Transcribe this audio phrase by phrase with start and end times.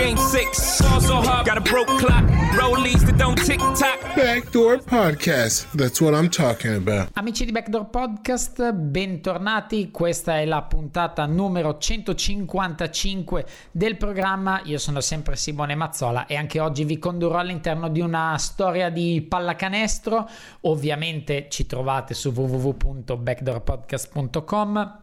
[0.00, 0.80] game six.
[0.80, 2.24] Ball so hard, got a broke clock,
[2.56, 4.00] rollies that don't tick tock.
[4.16, 5.66] Backdoor Podcast.
[5.74, 7.10] That's what I'm talking about.
[7.14, 9.90] Amici di Backdoor Podcast, bentornati.
[9.90, 14.62] Questa è la puntata numero 155 del programma.
[14.64, 19.26] Io sono sempre Simone Mazzola e anche oggi vi condurrò all'interno di una storia di
[19.28, 20.26] pallacanestro.
[20.62, 24.98] Ovviamente ci trovate su www.backdoorpodcast.com.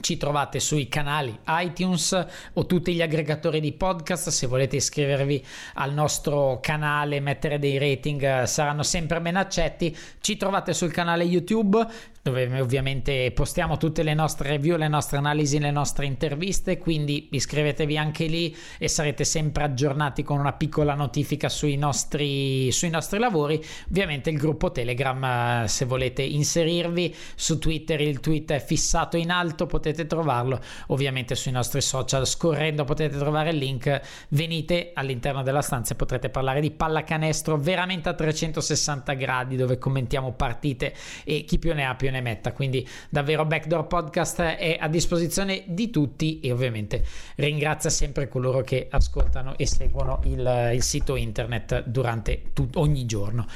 [0.00, 4.30] Ci trovate sui canali iTunes o tutti gli aggregatori di podcast.
[4.30, 9.94] Se volete iscrivervi al nostro canale, mettere dei rating, eh, saranno sempre ben accetti.
[10.20, 11.86] Ci trovate sul canale YouTube
[12.22, 16.78] dove ovviamente postiamo tutte le nostre review, le nostre analisi, le nostre interviste.
[16.78, 22.90] Quindi iscrivetevi anche lì e sarete sempre aggiornati con una piccola notifica sui nostri, sui
[22.90, 23.62] nostri lavori.
[23.88, 29.30] Ovviamente il gruppo Telegram, eh, se volete inserirvi su Twitter, il tweet è fissato in
[29.30, 32.26] alto trovarlo ovviamente sui nostri social.
[32.26, 34.00] Scorrendo potete trovare il link.
[34.28, 40.32] Venite all'interno della stanza e potrete parlare di pallacanestro veramente a 360 gradi dove commentiamo
[40.32, 40.94] partite
[41.24, 42.52] e chi più ne ha più ne metta.
[42.52, 47.04] Quindi davvero Backdoor Podcast è a disposizione di tutti e ovviamente
[47.36, 53.46] ringrazio sempre coloro che ascoltano e seguono il, il sito internet durante tut- ogni giorno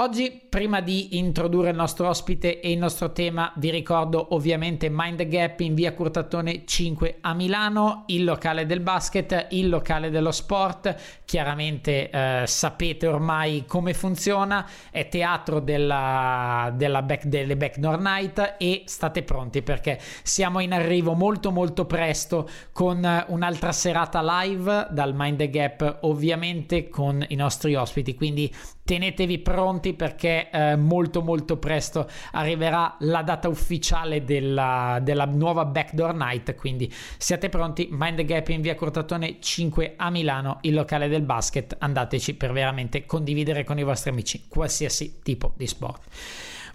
[0.00, 5.26] Oggi, prima di introdurre il nostro ospite e il nostro tema, vi ricordo ovviamente Mind
[5.26, 10.94] Gap in via Curtatone 5 a Milano, il locale del basket, il locale dello sport.
[11.24, 18.84] Chiaramente eh, sapete ormai come funziona, è teatro della, della back, delle Backdoor Night e
[18.86, 25.44] state pronti perché siamo in arrivo molto molto presto con un'altra serata live dal Mind
[25.50, 28.14] Gap, ovviamente con i nostri ospiti.
[28.14, 28.54] Quindi
[28.84, 36.14] tenetevi pronti perché eh, molto molto presto arriverà la data ufficiale della, della, nuova Backdoor
[36.14, 37.88] Night quindi siate pronti.
[37.90, 41.76] Mind the Gap in via Cortatone 5 a Milano il locale del basket.
[41.78, 46.02] Andateci per veramente condividere con i vostri amici qualsiasi tipo di sport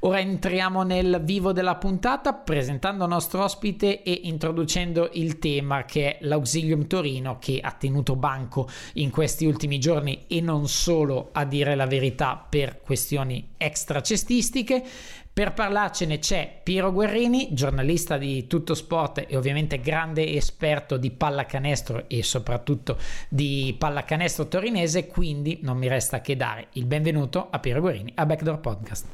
[0.05, 6.17] Ora entriamo nel vivo della puntata presentando il nostro ospite e introducendo il tema che
[6.17, 11.45] è l'Auxilium Torino che ha tenuto banco in questi ultimi giorni e non solo a
[11.45, 14.83] dire la verità per questioni extracestistiche.
[15.33, 22.03] Per parlarcene c'è Piero Guerrini, giornalista di Tutto Sport e ovviamente grande esperto di pallacanestro
[22.07, 22.97] e soprattutto
[23.29, 28.27] di pallacanestro torinese, quindi non mi resta che dare il benvenuto a Piero Guerrini a
[28.27, 29.07] Backdoor Podcast.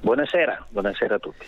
[0.00, 1.44] Buonasera, buonasera a tutti.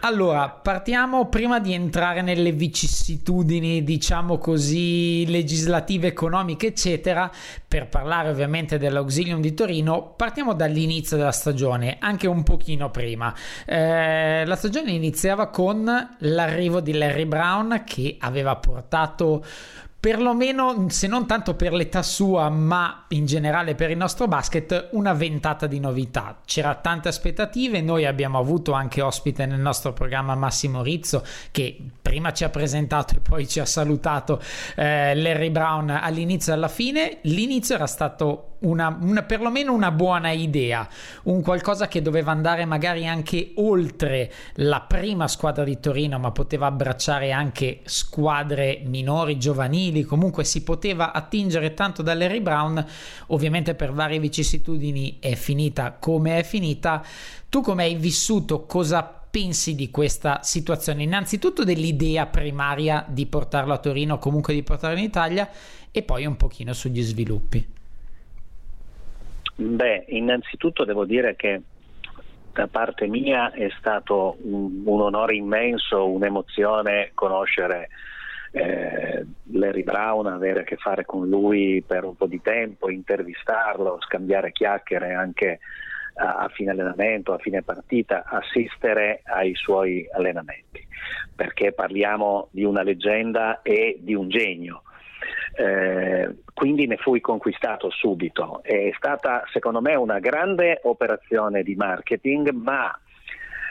[0.00, 7.30] Allora, partiamo prima di entrare nelle vicissitudini, diciamo così, legislative, economiche, eccetera,
[7.66, 13.34] per parlare ovviamente dell'Auxilium di Torino, partiamo dall'inizio della stagione, anche un pochino prima.
[13.64, 15.84] Eh, la stagione iniziava con
[16.18, 19.44] l'arrivo di Larry Brown che aveva portato
[20.06, 25.12] perlomeno, se non tanto per l'età sua, ma in generale per il nostro basket, una
[25.12, 26.42] ventata di novità.
[26.44, 32.32] C'era tante aspettative, noi abbiamo avuto anche ospite nel nostro programma Massimo Rizzo, che prima
[32.32, 34.40] ci ha presentato e poi ci ha salutato
[34.76, 37.18] eh, Larry Brown all'inizio e alla fine.
[37.22, 40.88] L'inizio era stato una, una, perlomeno una buona idea,
[41.24, 46.66] un qualcosa che doveva andare magari anche oltre la prima squadra di Torino, ma poteva
[46.66, 52.86] abbracciare anche squadre minori, giovanili, comunque si poteva attingere tanto da Larry Brown,
[53.28, 57.02] ovviamente per varie vicissitudini è finita come è finita.
[57.48, 61.02] Tu come hai vissuto, cosa pensi di questa situazione?
[61.02, 65.46] Innanzitutto dell'idea primaria di portarlo a Torino, comunque di portarlo in Italia,
[65.90, 67.62] e poi un pochino sugli sviluppi.
[69.56, 71.60] Beh, innanzitutto devo dire che
[72.50, 77.88] da parte mia è stato un, un onore immenso, un'emozione conoscere
[78.52, 79.22] eh,
[79.52, 84.50] Larry Brown, avere a che fare con lui per un po' di tempo, intervistarlo, scambiare
[84.52, 85.58] chiacchiere anche
[86.16, 90.86] a, fine allenamento, a fine partita, assistere ai suoi allenamenti,
[91.34, 94.82] perché parliamo di una leggenda e di un genio.
[95.56, 98.62] Eh, quindi ne fui conquistato subito.
[98.62, 102.98] È stata secondo me una grande operazione di marketing, ma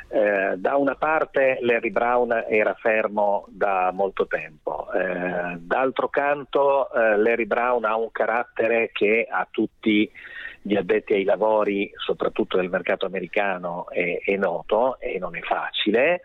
[0.07, 7.17] Eh, da una parte Larry Brown era fermo da molto tempo, eh, d'altro canto eh,
[7.17, 10.09] Larry Brown ha un carattere che a tutti
[10.67, 16.21] gli addetti ai lavori, soprattutto del mercato americano, è, è noto e non è facile.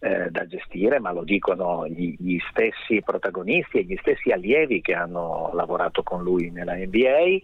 [0.00, 4.94] Eh, da gestire, ma lo dicono gli, gli, stessi protagonisti e gli stessi allievi che
[4.94, 7.40] hanno lavorato con lui nella NBA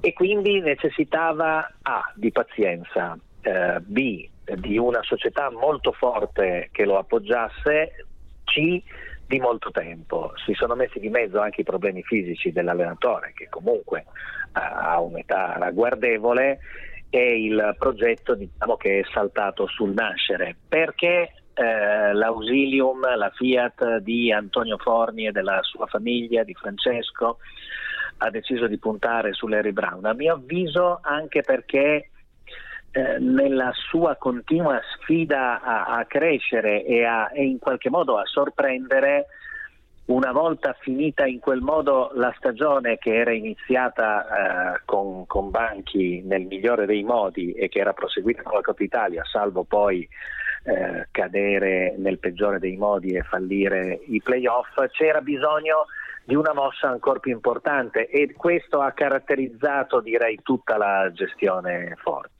[0.00, 6.98] e quindi necessitava A di pazienza, eh, B di una società molto forte che lo
[6.98, 8.04] appoggiasse,
[8.44, 8.82] C
[9.26, 10.32] di molto tempo.
[10.44, 14.04] Si sono messi di mezzo anche i problemi fisici dell'allenatore che comunque
[14.52, 16.58] ha un'età ragguardevole
[17.10, 24.30] e il progetto diciamo, che è saltato sul nascere perché eh, l'ausilium, la Fiat di
[24.32, 27.38] Antonio Forni e della sua famiglia, di Francesco,
[28.18, 30.04] ha deciso di puntare su Larry Brown.
[30.04, 32.10] A mio avviso anche perché
[32.96, 38.24] eh, nella sua continua sfida a, a crescere e, a, e, in qualche modo a
[38.24, 39.26] sorprendere,
[40.06, 46.22] una volta finita in quel modo la stagione che era iniziata eh, con, con, Banchi
[46.24, 50.08] nel migliore dei modi e che era proseguita con la Coppa Italia, salvo poi
[50.64, 55.84] eh, cadere nel peggiore dei modi e fallire i playoff, c'era bisogno
[56.24, 62.35] di una mossa ancora più importante e questo ha caratterizzato direi tutta la gestione Ford.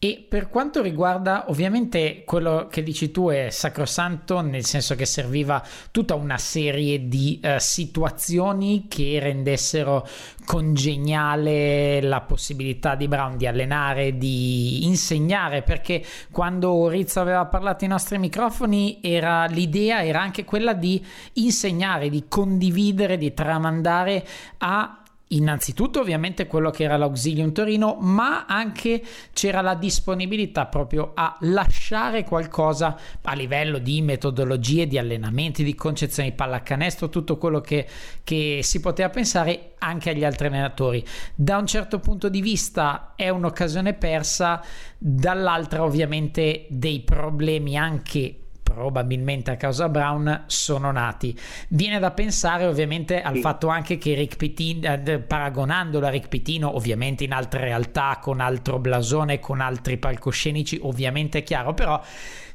[0.00, 5.60] E per quanto riguarda, ovviamente quello che dici tu è sacrosanto, nel senso che serviva
[5.90, 10.06] tutta una serie di uh, situazioni che rendessero
[10.44, 17.90] congeniale la possibilità di Brown di allenare, di insegnare, perché quando Rizzo aveva parlato ai
[17.90, 21.04] nostri microfoni era, l'idea era anche quella di
[21.34, 24.24] insegnare, di condividere, di tramandare
[24.58, 29.02] a innanzitutto ovviamente quello che era l'Auxilium Torino, ma anche
[29.32, 36.30] c'era la disponibilità proprio a lasciare qualcosa a livello di metodologie, di allenamenti, di concezioni
[36.30, 37.86] di pallacanestro, tutto quello che,
[38.24, 41.04] che si poteva pensare anche agli altri allenatori.
[41.34, 44.62] Da un certo punto di vista è un'occasione persa,
[44.96, 51.36] dall'altra ovviamente dei problemi anche probabilmente a causa Brown, sono nati.
[51.68, 53.40] Viene da pensare ovviamente al sì.
[53.40, 58.40] fatto anche che Rick Pitino, eh, paragonandolo a Rick Pitino, ovviamente in altre realtà, con
[58.40, 62.00] altro blasone, con altri palcoscenici, ovviamente è chiaro, però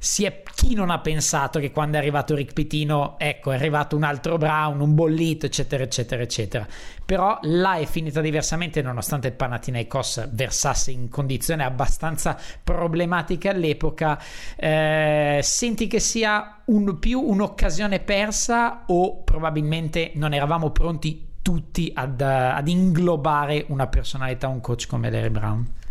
[0.03, 3.95] si è, chi non ha pensato che quando è arrivato Rick Pitino, ecco, è arrivato
[3.95, 6.67] un altro Brown, un bollito, eccetera, eccetera, eccetera.
[7.05, 14.21] Però là è finita diversamente, nonostante il Panathinaikos versasse in condizioni abbastanza problematiche all'epoca.
[14.57, 22.19] Eh, senti che sia un, più un'occasione persa o probabilmente non eravamo pronti tutti ad,
[22.19, 25.81] ad inglobare una personalità, un coach come Larry Brown?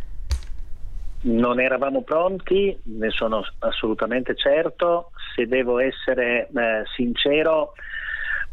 [1.25, 5.13] Non eravamo pronti, ne sono assolutamente certo.
[5.35, 7.75] Se devo essere eh, sincero,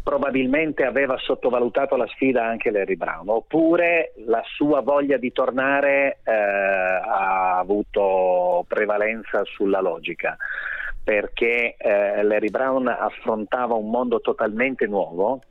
[0.03, 6.31] probabilmente aveva sottovalutato la sfida anche Larry Brown, oppure la sua voglia di tornare eh,
[6.31, 10.37] ha avuto prevalenza sulla logica,
[11.03, 15.41] perché eh, Larry Brown affrontava un mondo totalmente nuovo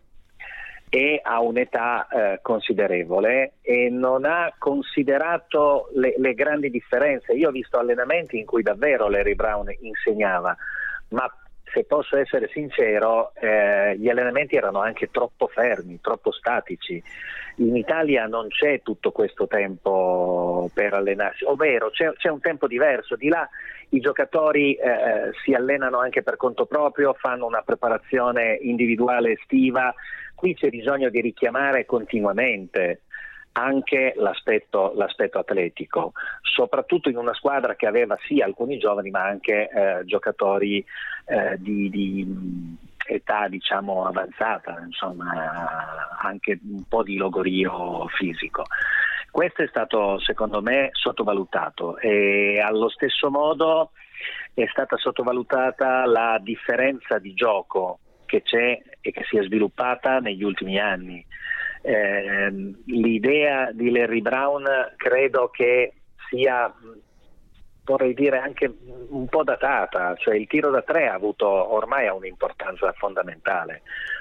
[0.91, 7.33] e ha un'età eh, considerevole e non ha considerato le, le, grandi differenze.
[7.33, 10.57] Io ho visto allenamenti in cui davvero Larry Brown insegnava,
[11.11, 11.31] ma
[11.73, 17.03] se posso essere sincero, eh, gli allenamenti erano anche troppo fermi, troppo statici.
[17.57, 23.17] In Italia non c'è tutto questo tempo per allenarsi, ovvero c'è, c'è un tempo diverso.
[23.17, 23.47] Di là
[23.91, 29.93] i giocatori eh, si allenano anche per conto proprio, fanno una preparazione individuale estiva,
[30.39, 33.03] qui c'è bisogno di richiamare continuamente
[33.53, 39.69] anche l'aspetto, l'aspetto, atletico, soprattutto in una squadra che aveva sì alcuni giovani ma anche
[39.69, 40.85] eh, giocatori
[41.27, 48.63] eh, di, di, età diciamo avanzata, insomma anche un po' di logorio fisico.
[49.33, 53.91] Questo è stato secondo me sottovalutato e allo stesso modo
[54.55, 57.99] è stata sottovalutata la differenza di gioco
[58.29, 61.25] che c'è e che si è sviluppata negli ultimi anni.
[61.81, 62.51] Eh,
[62.85, 64.65] l'idea di Larry Brown
[64.97, 65.95] credo che
[66.29, 66.73] sia
[67.89, 68.71] vorrei dire anche
[69.09, 73.81] un po' datata, cioè il tiro da tre ha avuto ormai un'importanza fondamentale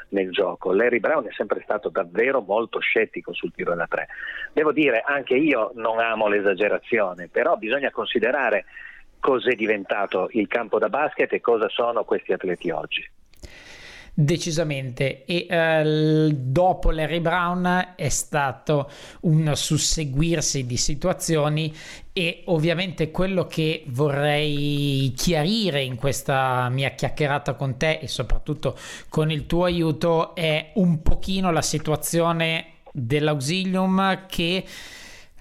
[0.10, 0.72] nel gioco.
[0.72, 4.08] Larry Brown è sempre stato davvero molto scettico sul tiro da tre.
[4.54, 8.64] Devo dire, anche io non amo l'esagerazione, però bisogna considerare
[9.20, 13.06] cos'è diventato il campo da basket e cosa sono questi atleti oggi.
[14.20, 15.26] Decisamente.
[15.26, 18.90] E eh, dopo Larry Brown è stato
[19.22, 21.72] un susseguirsi di situazioni
[22.14, 28.76] e ovviamente quello che vorrei chiarire in questa mia chiacchierata con te e soprattutto
[29.08, 34.66] con il tuo aiuto è un pochino la situazione dell'Auxilium che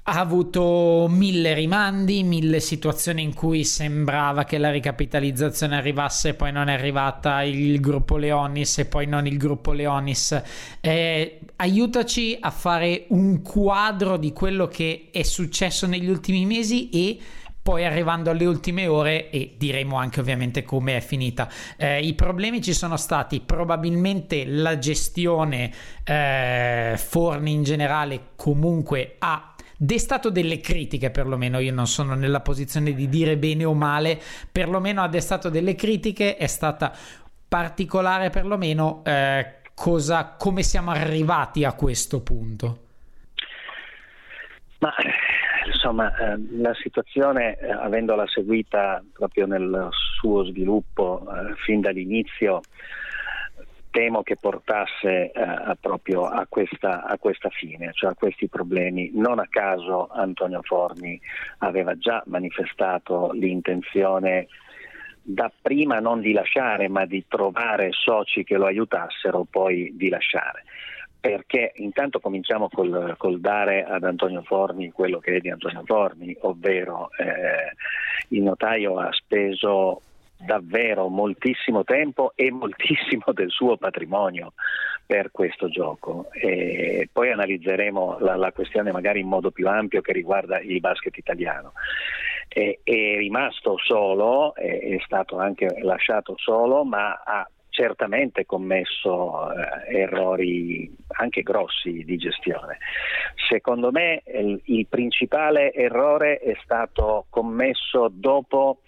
[0.09, 6.69] ha avuto mille rimandi, mille situazioni in cui sembrava che la ricapitalizzazione arrivasse, poi non
[6.69, 10.41] è arrivata il gruppo Leonis e poi non il gruppo Leonis.
[10.81, 17.19] Eh, aiutaci a fare un quadro di quello che è successo negli ultimi mesi e
[17.61, 21.51] poi arrivando alle ultime ore e diremo anche ovviamente come è finita.
[21.77, 25.73] Eh, I problemi ci sono stati, probabilmente la gestione
[26.05, 32.93] eh, Forni in generale comunque ha destato delle critiche perlomeno, io non sono nella posizione
[32.93, 36.93] di dire bene o male, perlomeno ha destato delle critiche, è stata
[37.49, 42.81] particolare perlomeno eh, cosa, come siamo arrivati a questo punto.
[44.79, 44.93] Ma
[45.67, 52.61] insomma, eh, la situazione, eh, avendola seguita proprio nel suo sviluppo eh, fin dall'inizio,
[53.97, 59.11] temo che portasse eh, proprio a questa, a questa, fine, cioè a questi problemi.
[59.15, 61.19] Non a caso Antonio Forni
[61.61, 64.49] aveva già manifestato l'intenzione
[65.23, 70.65] da prima non di lasciare, ma di trovare soci che lo aiutassero poi di lasciare.
[71.19, 76.37] Perché intanto cominciamo col, col dare ad Antonio Forni quello che è di Antonio Forni,
[76.41, 77.73] ovvero eh,
[78.29, 80.03] il notaio ha speso
[80.39, 84.53] davvero moltissimo tempo e moltissimo del suo patrimonio
[85.05, 86.29] per questo gioco.
[86.33, 91.17] E poi analizzeremo la, la, questione magari in modo più ampio che riguarda il basket
[91.17, 91.73] italiano.
[92.49, 99.99] E, è rimasto solo, è, è stato anche lasciato solo, ma ha certamente commesso eh,
[100.01, 102.79] errori anche grossi di gestione.
[103.49, 108.81] Secondo me il, il principale errore è stato commesso dopo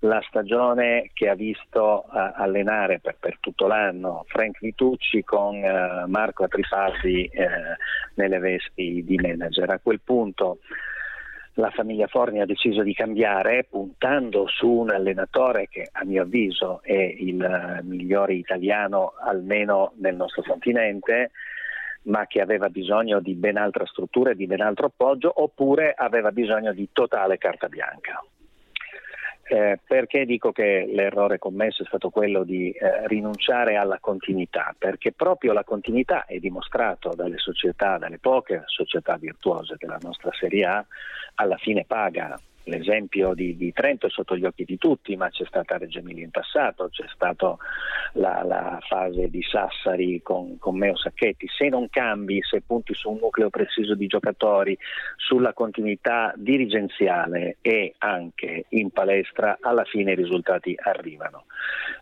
[0.00, 6.08] la stagione che ha visto uh, allenare per, per, tutto l'anno Frank Vitucci con uh,
[6.08, 7.42] Marco Atrifaldi uh,
[8.14, 9.70] nelle vesti di manager.
[9.70, 10.58] A quel punto
[11.54, 16.82] la famiglia Forni ha deciso di cambiare puntando su un allenatore che a mio avviso
[16.82, 21.30] è il migliore italiano almeno nel nostro continente
[22.02, 26.30] ma che aveva bisogno di ben altra struttura e di ben altro appoggio oppure aveva
[26.30, 28.22] bisogno di totale carta bianca.
[29.48, 34.74] Eh, perché dico che l'errore commesso è stato quello di eh, rinunciare alla continuità?
[34.76, 40.64] Perché proprio la continuità è dimostrato dalle società, dalle poche società virtuose della nostra Serie
[40.64, 40.84] A,
[41.36, 42.36] alla fine paga
[42.66, 46.24] l'esempio di, di, Trento è sotto gli occhi di tutti, ma c'è stata Reggio Emilia
[46.24, 47.56] in passato, c'è stata
[48.12, 51.46] la, la, fase di Sassari con, con, Meo Sacchetti.
[51.48, 54.76] Se non cambi, se punti su un nucleo preciso di giocatori,
[55.16, 61.44] sulla continuità dirigenziale e anche in palestra, alla fine i risultati arrivano.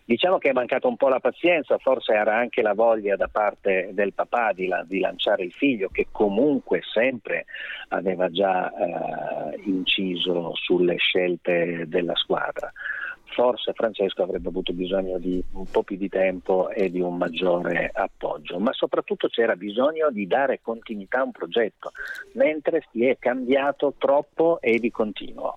[0.07, 3.91] Diciamo che è mancata un po' la pazienza, forse era anche la voglia da parte
[3.93, 7.47] del papà di, la, di lanciare il figlio, che comunque sempre
[7.89, 12.73] aveva già eh, inciso sulle scelte della squadra.
[13.35, 17.91] Forse Francesco avrebbe avuto bisogno di un po' più di tempo e di un maggiore
[17.93, 21.91] appoggio, ma soprattutto c'era bisogno di dare continuità a un progetto,
[22.35, 25.57] mentre si è cambiato troppo e di continuo.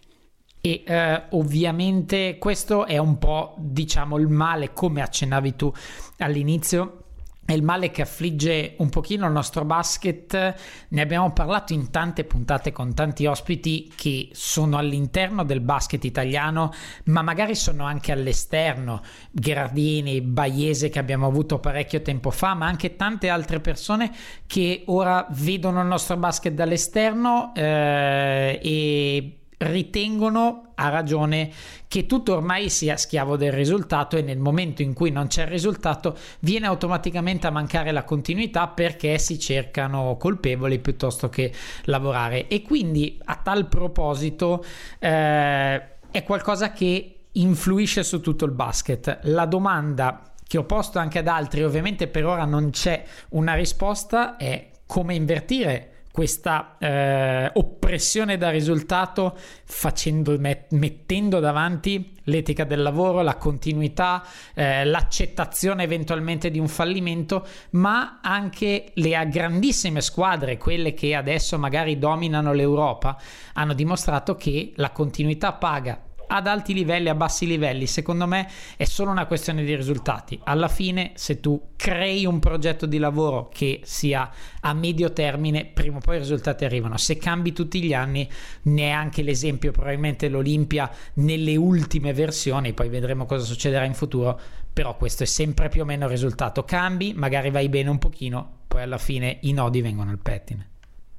[0.60, 5.72] E eh, ovviamente questo è un po', diciamo, il male, come accennavi tu
[6.18, 7.04] all'inizio,
[7.48, 10.56] è il male che affligge un pochino il nostro basket.
[10.90, 16.74] Ne abbiamo parlato in tante puntate con tanti ospiti che sono all'interno del basket italiano,
[17.06, 19.02] ma magari sono anche all'esterno.
[19.32, 24.12] Gherardini, Baiese che abbiamo avuto parecchio tempo fa, ma anche tante altre persone
[24.46, 31.50] che ora vedono il nostro basket dall'esterno eh, e ritengono a ragione
[31.88, 35.48] che tutto ormai sia schiavo del risultato e nel momento in cui non c'è il
[35.48, 41.52] risultato viene automaticamente a mancare la continuità perché si cercano colpevoli piuttosto che
[41.86, 42.48] lavorare.
[42.48, 44.64] E quindi a tal proposito
[45.00, 49.20] eh, è qualcosa che influisce su tutto il basket.
[49.24, 54.38] La domanda che ho posto anche ad altri ovviamente per ora non c'è una risposta
[54.38, 63.22] è come invertire questa eh, oppressione da risultato facendo, met- mettendo davanti l'etica del lavoro,
[63.22, 71.14] la continuità, eh, l'accettazione eventualmente di un fallimento, ma anche le grandissime squadre, quelle che
[71.14, 73.16] adesso magari dominano l'Europa,
[73.54, 78.84] hanno dimostrato che la continuità paga ad alti livelli, a bassi livelli, secondo me è
[78.84, 80.40] solo una questione di risultati.
[80.44, 84.30] Alla fine, se tu crei un progetto di lavoro che sia
[84.62, 86.98] a medio termine, prima o poi i risultati arrivano.
[86.98, 88.28] Se cambi tutti gli anni,
[88.64, 94.40] neanche l'esempio, probabilmente l'Olimpia nelle ultime versioni, poi vedremo cosa succederà in futuro,
[94.74, 96.64] però questo è sempre più o meno il risultato.
[96.64, 100.70] Cambi, magari vai bene un pochino, poi alla fine i nodi vengono al pettine.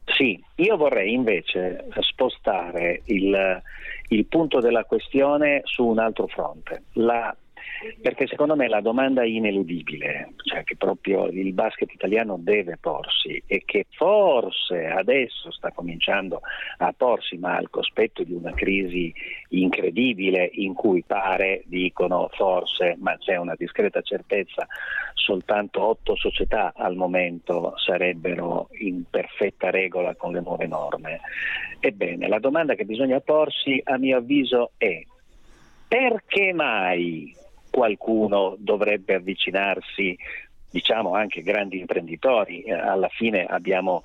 [0.04, 3.62] Sì, io vorrei invece spostare il,
[4.08, 6.84] il punto della questione su un altro fronte.
[6.94, 7.34] La
[8.00, 13.62] perché secondo me la domanda ineludibile, cioè che proprio il basket italiano deve porsi e
[13.64, 16.40] che forse adesso sta cominciando
[16.78, 19.12] a porsi, ma al cospetto di una crisi
[19.50, 24.66] incredibile in cui pare, dicono forse, ma c'è una discreta certezza,
[25.14, 31.20] soltanto otto società al momento sarebbero in perfetta regola con le nuove norme.
[31.80, 35.00] Ebbene, la domanda che bisogna porsi a mio avviso è
[35.86, 37.34] perché mai
[37.78, 40.18] qualcuno dovrebbe avvicinarsi
[40.68, 44.02] diciamo anche grandi imprenditori, eh, alla fine abbiamo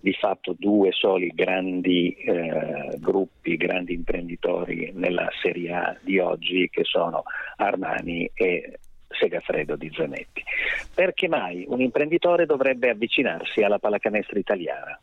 [0.00, 6.84] di fatto due soli grandi eh, gruppi, grandi imprenditori nella Serie A di oggi che
[6.84, 7.24] sono
[7.56, 8.78] Armani e
[9.08, 10.44] Segafredo di Zanetti.
[10.94, 14.98] Perché mai un imprenditore dovrebbe avvicinarsi alla pallacanestro italiana,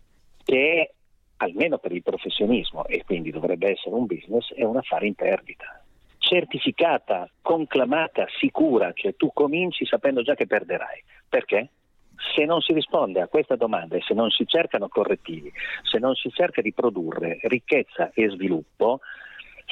[0.45, 0.91] che è,
[1.43, 5.82] almeno per il professionismo e quindi dovrebbe essere un business, è un affare in perdita
[6.23, 11.03] certificata, conclamata, sicura, cioè tu cominci sapendo già che perderai.
[11.27, 11.69] Perché?
[12.33, 15.51] Se non si risponde a questa domanda e se non si cercano correttivi,
[15.83, 19.01] se non si cerca di produrre ricchezza e sviluppo,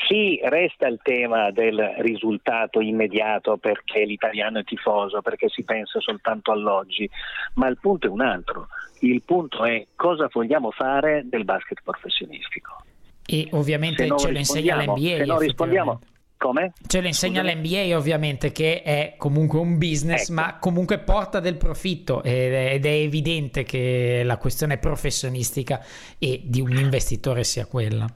[0.08, 6.52] sì, resta il tema del risultato immediato perché l'italiano è tifoso, perché si pensa soltanto
[6.52, 7.10] all'oggi,
[7.56, 8.68] ma il punto è un altro.
[9.00, 12.84] Il punto è cosa vogliamo fare del basket professionistico.
[13.26, 15.18] E ovviamente ce lo insegna l'NBA.
[15.18, 16.00] Se non rispondiamo,
[16.42, 16.74] come?
[16.88, 20.34] Ce lo insegna l'NBA ovviamente che è comunque un business ecco.
[20.34, 25.86] ma comunque porta del profitto ed è evidente che la questione professionistica
[26.18, 28.08] e di un investitore sia quella.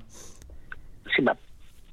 [1.06, 1.38] Sì, ma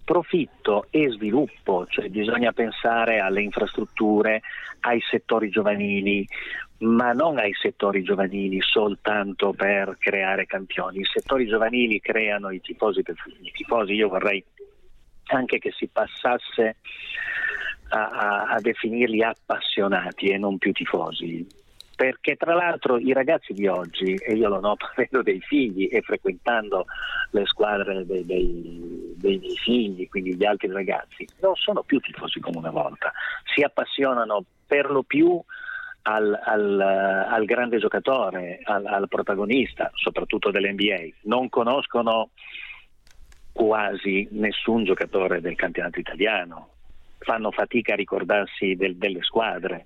[0.04, 4.40] profitto e sviluppo, cioè bisogna pensare alle infrastrutture,
[4.80, 6.26] ai settori giovanili,
[6.78, 11.00] ma non ai settori giovanili soltanto per creare campioni.
[11.00, 14.42] I settori giovanili creano i tifosi, i tifosi io vorrei
[15.26, 16.76] anche che si passasse
[17.88, 21.46] a, a, a definirli appassionati e non più tifosi.
[21.94, 26.00] Perché tra l'altro i ragazzi di oggi, e io lo noto avendo dei figli e
[26.00, 26.86] frequentando
[27.30, 32.40] le squadre dei, dei, dei, miei figli, quindi gli altri ragazzi, non sono più tifosi
[32.40, 33.12] come una volta,
[33.54, 35.40] si appassionano per lo più
[36.02, 42.30] al, al, al grande giocatore, al, al protagonista, soprattutto dell'NBA, non conoscono
[43.52, 46.68] quasi nessun giocatore del campionato italiano,
[47.18, 49.84] fanno fatica a ricordarsi del, delle squadre.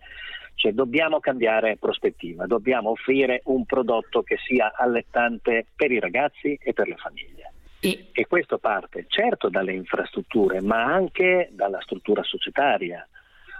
[0.54, 6.72] Cioè, dobbiamo cambiare prospettiva, dobbiamo offrire un prodotto che sia allettante per i ragazzi e
[6.72, 7.52] per le famiglie.
[7.80, 13.06] E, e questo parte certo dalle infrastrutture, ma anche dalla struttura societaria.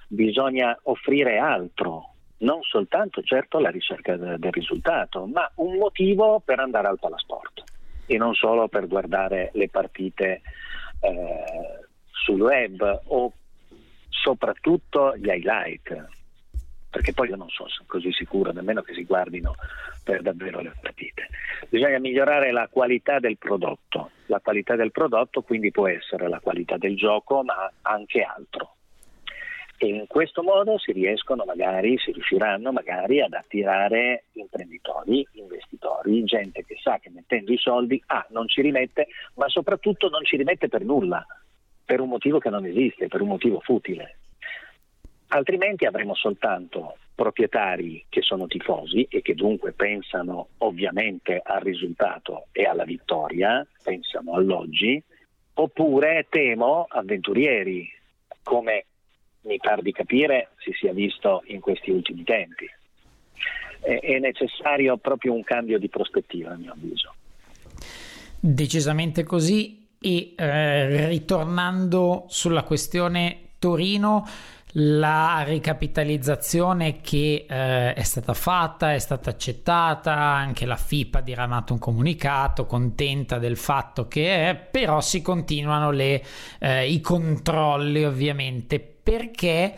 [0.09, 6.89] Bisogna offrire altro, non soltanto certo la ricerca del risultato, ma un motivo per andare
[6.89, 7.75] al palasport
[8.07, 10.43] e non solo per guardare le partite
[11.01, 11.45] eh,
[12.11, 13.33] sul web o
[14.09, 16.15] soprattutto gli highlight
[16.97, 19.55] perché poi io non sono così sicuro nemmeno che si guardino
[20.03, 21.27] per davvero le partite.
[21.69, 24.13] Bisogna migliorare la qualità del prodotto.
[24.27, 28.76] La qualità del prodotto quindi può essere la qualità del gioco, ma anche altro
[29.79, 36.65] e in questo modo si riescono magari, si riusciranno magari ad attirare imprenditori, investitori, gente
[36.65, 40.69] che sa che mettendo i soldi ah, non ci rimette, ma soprattutto non ci rimette
[40.69, 41.25] per nulla,
[41.85, 44.19] per un motivo che non esiste, per un motivo futile.
[45.29, 52.65] Altrimenti avremo soltanto proprietari che sono tifosi e che dunque pensano ovviamente al risultato e
[52.65, 55.03] alla vittoria, pensano all'oggi,
[55.55, 57.91] oppure temo avventurieri
[58.43, 58.85] come
[59.47, 62.67] mi pare di capire, si sia visto in questi ultimi tempi.
[63.81, 67.15] È, è necessario proprio un cambio di prospettiva, a mio avviso.
[68.39, 69.85] Decisamente così.
[69.99, 74.27] E eh, ritornando sulla questione Torino,
[74.79, 81.73] la ricapitalizzazione che eh, è stata fatta, è stata accettata, anche la FIPA ha diramato
[81.73, 86.23] un comunicato contenta del fatto che è, però si continuano le,
[86.59, 89.73] eh, i controlli ovviamente perché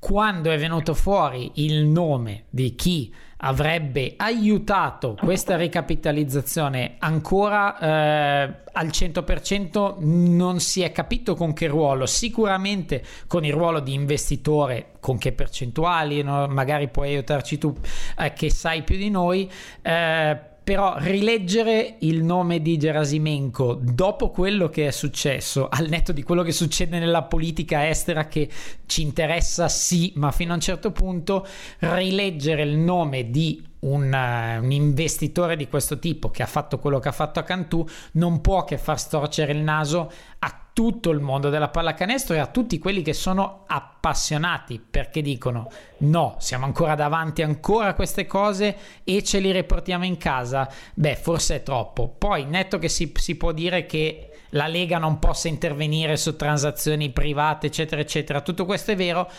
[0.00, 8.86] quando è venuto fuori il nome di chi avrebbe aiutato questa ricapitalizzazione ancora eh, al
[8.88, 15.18] 100% non si è capito con che ruolo, sicuramente con il ruolo di investitore, con
[15.18, 16.48] che percentuali, no?
[16.48, 17.72] magari puoi aiutarci tu
[18.18, 19.48] eh, che sai più di noi.
[19.82, 26.22] Eh, però rileggere il nome di Gerasimenko dopo quello che è successo, al netto di
[26.22, 28.48] quello che succede nella politica estera che
[28.86, 31.46] ci interessa sì, ma fino a un certo punto,
[31.80, 36.98] rileggere il nome di un, uh, un, investitore di questo tipo che ha fatto quello
[36.98, 41.20] che ha fatto a Cantù non può che far storcere il naso a tutto il
[41.20, 46.96] mondo della pallacanestro e a tutti quelli che sono appassionati perché dicono no, siamo ancora
[46.96, 52.08] davanti ancora a queste cose e ce li riportiamo in casa, beh forse è troppo.
[52.08, 57.10] Poi netto che si, si può dire che la Lega non possa intervenire su transazioni
[57.10, 59.30] private eccetera eccetera, tutto questo è vero,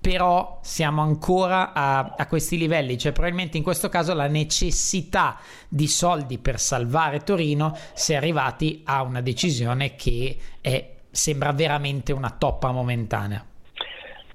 [0.00, 5.86] però siamo ancora a, a, questi livelli, cioè probabilmente in questo caso la necessità di
[5.86, 12.30] soldi per salvare Torino si è arrivati a una decisione che è, sembra veramente una
[12.30, 13.44] toppa momentanea.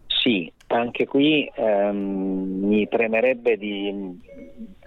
[0.08, 4.20] Sì, anche qui ehm, mi premerebbe di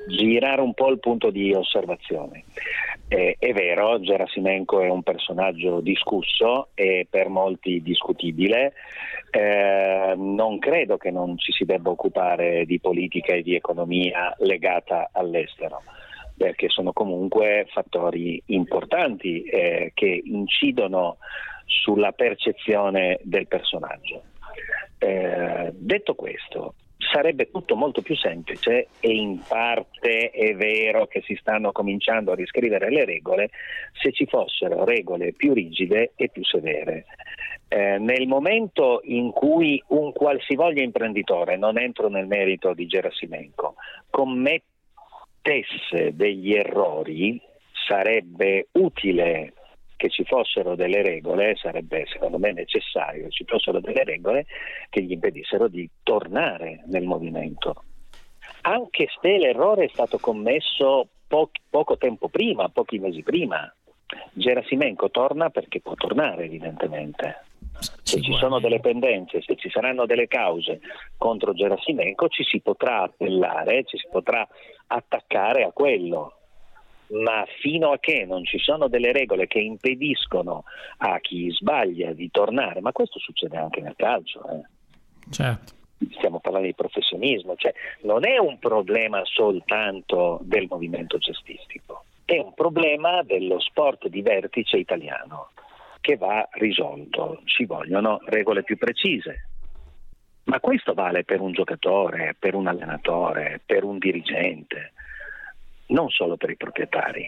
[0.09, 2.45] girare un po' il punto di osservazione.
[3.09, 8.75] Eh, è vero, Gerasimenko è un personaggio discusso e per molti discutibile,
[9.31, 15.11] eh, non credo che non ci si debba occupare di politica e di economia legata
[15.13, 15.83] all'estero
[16.37, 21.17] perché sono comunque fattori importanti eh, che incidono
[21.65, 24.23] sulla percezione del personaggio.
[24.99, 31.37] Eh, detto questo, sarebbe tutto molto più semplice e in parte è vero che si
[31.41, 33.51] stanno cominciando a riscrivere le regole
[33.93, 37.07] se ci fossero regole più rigide e più severe.
[37.69, 43.75] Eh, nel momento in cui un qualsivoglia imprenditore, non entro nel merito di Gerasimenko,
[44.11, 44.65] commettesse
[46.15, 47.41] degli errori,
[47.87, 49.53] sarebbe utile
[49.99, 54.47] che ci fossero delle regole, sarebbe secondo me necessario ci fossero delle regole
[54.89, 57.83] che gli impedissero di tornare nel movimento.
[58.63, 63.71] Anche se l'errore è stato commesso po- poco tempo prima, pochi mesi prima,
[64.33, 67.43] Gerasimenko torna perché può tornare evidentemente.
[68.03, 70.81] Se ci sono delle pendenze, se ci saranno delle cause
[71.17, 74.47] contro Gerasimenko, ci si potrà appellare, ci si potrà
[74.87, 76.38] attaccare a quello
[77.11, 80.65] ma fino a che non ci sono delle regole che impediscono
[80.99, 84.43] a chi sbaglia di tornare, ma questo succede anche nel calcio.
[84.51, 85.31] Eh.
[85.31, 85.73] Certo.
[86.17, 92.55] Stiamo parlando di professionismo, cioè non è un problema soltanto del movimento cestistico, è un
[92.55, 95.51] problema dello sport di vertice italiano
[96.01, 97.41] che va risolto.
[97.45, 99.49] Ci vogliono regole più precise.
[100.45, 104.93] Ma questo vale per un giocatore, per un allenatore, per un dirigente
[105.89, 107.27] non solo per i proprietari.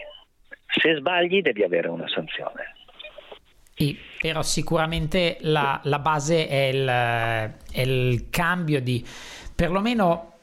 [0.67, 2.75] Se sbagli devi avere una sanzione.
[3.75, 9.03] Sì, però sicuramente la, la base è il, è il, cambio di
[9.55, 10.33] perlomeno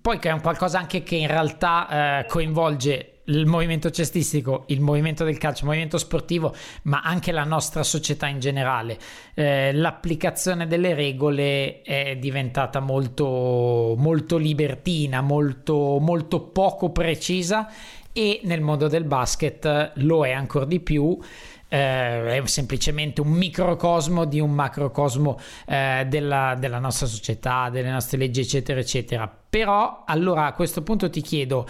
[0.00, 4.80] poi che è un qualcosa anche che in realtà eh, coinvolge il movimento cestistico, il
[4.80, 8.98] movimento del calcio, il movimento sportivo, ma anche la nostra società in generale.
[9.34, 17.70] Eh, l'applicazione delle regole è diventata molto, molto libertina, molto, molto poco precisa
[18.12, 21.18] e nel mondo del basket lo è ancora di più.
[21.66, 28.18] Eh, è semplicemente un microcosmo di un macrocosmo eh, della, della nostra società, delle nostre
[28.18, 29.28] leggi, eccetera, eccetera.
[29.48, 31.66] Però allora a questo punto ti chiedo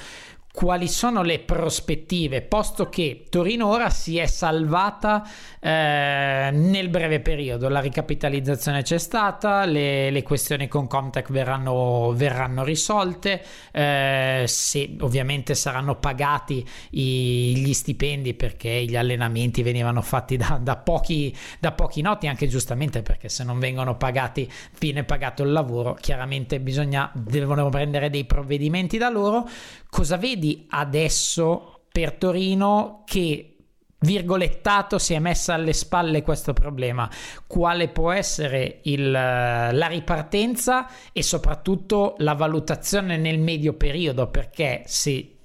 [0.54, 7.68] quali sono le prospettive, posto che Torino ora si è salvata eh, nel breve periodo,
[7.68, 15.56] la ricapitalizzazione c'è stata, le, le questioni con Comtech verranno, verranno risolte, eh, se ovviamente
[15.56, 22.00] saranno pagati i, gli stipendi perché gli allenamenti venivano fatti da, da, pochi, da pochi
[22.00, 27.68] noti, anche giustamente perché se non vengono pagati, viene pagato il lavoro, chiaramente bisogna, devono
[27.70, 29.48] prendere dei provvedimenti da loro.
[29.94, 33.58] Cosa vedi adesso per Torino che
[34.00, 37.08] virgolettato si è messa alle spalle questo problema,
[37.46, 45.36] quale può essere il, la ripartenza e soprattutto la valutazione nel medio periodo, perché se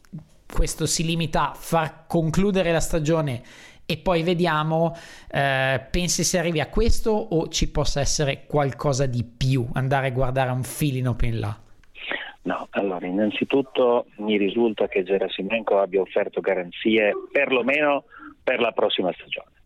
[0.51, 3.43] questo si limita a far concludere la stagione
[3.85, 4.97] e poi vediamo,
[5.29, 10.11] eh, pensi se arrivi a questo o ci possa essere qualcosa di più, andare a
[10.11, 11.59] guardare un filino più in là?
[12.41, 18.05] No, allora innanzitutto mi risulta che Gerasimenko abbia offerto garanzie perlomeno
[18.41, 19.57] per la prossima stagione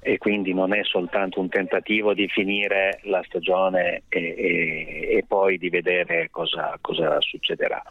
[0.00, 5.58] e quindi non è soltanto un tentativo di finire la stagione e, e, e poi
[5.58, 7.82] di vedere cosa, cosa succederà.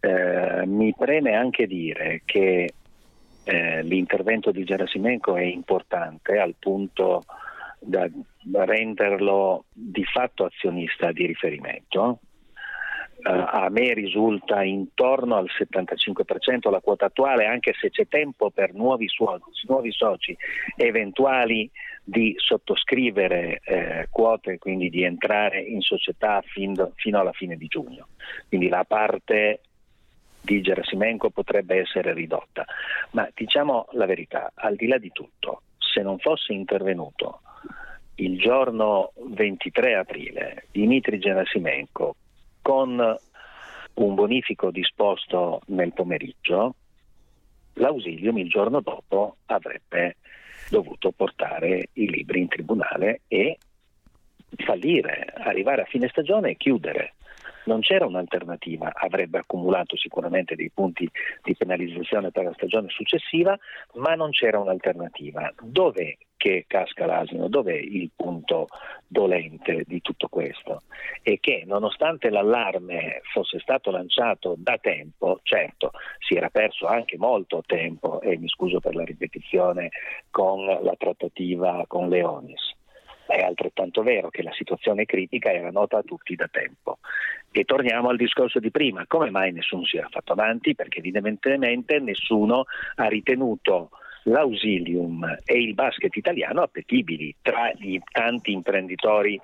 [0.00, 2.72] Eh, mi preme anche dire che
[3.44, 7.24] eh, l'intervento di Gerasimenko è importante al punto
[7.78, 8.08] da
[8.64, 12.20] renderlo di fatto azionista di riferimento.
[13.26, 18.72] Uh, a me risulta intorno al 75% la quota attuale, anche se c'è tempo per
[18.72, 20.36] nuovi, soci, nuovi soci
[20.76, 21.68] eventuali
[22.04, 28.06] di sottoscrivere eh, quote, quindi di entrare in società fin, fino alla fine di giugno.
[28.46, 29.58] Quindi la parte
[30.40, 32.64] di Gerasimenko potrebbe essere ridotta.
[33.10, 37.40] Ma diciamo la verità, al di là di tutto, se non fosse intervenuto
[38.16, 42.14] il giorno 23 aprile Dimitri Gerasimenko
[42.66, 43.16] con
[43.94, 46.74] un bonifico disposto nel pomeriggio,
[47.74, 50.16] l'Ausilium il giorno dopo avrebbe
[50.68, 53.56] dovuto portare i libri in tribunale e
[54.56, 57.14] fallire, arrivare a fine stagione e chiudere
[57.66, 61.08] non c'era un'alternativa, avrebbe accumulato sicuramente dei punti
[61.42, 63.56] di penalizzazione per la stagione successiva,
[63.94, 65.52] ma non c'era un'alternativa.
[65.62, 67.48] Dov'è che casca l'asino?
[67.48, 68.68] Dov'è il punto
[69.06, 70.82] dolente di tutto questo?
[71.22, 77.62] E che nonostante l'allarme fosse stato lanciato da tempo, certo si era perso anche molto
[77.66, 79.90] tempo, e mi scuso per la ripetizione,
[80.30, 82.75] con la trattativa con Leonis
[83.26, 86.98] è altrettanto vero che la situazione critica era nota a tutti da tempo.
[87.50, 90.74] E torniamo al discorso di prima, come mai nessuno si era fatto avanti?
[90.74, 92.64] Perché evidentemente nessuno
[92.96, 93.90] ha ritenuto
[94.24, 99.40] l'ausilium e il basket italiano appetibili tra i tanti imprenditori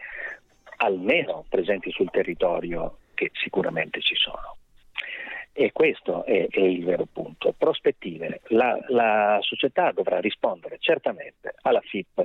[0.76, 4.56] almeno presenti sul territorio che sicuramente ci sono.
[5.52, 7.54] E questo è, è, il vero punto.
[7.56, 8.40] Prospettive.
[8.48, 12.22] La, la, società dovrà rispondere certamente alla FIP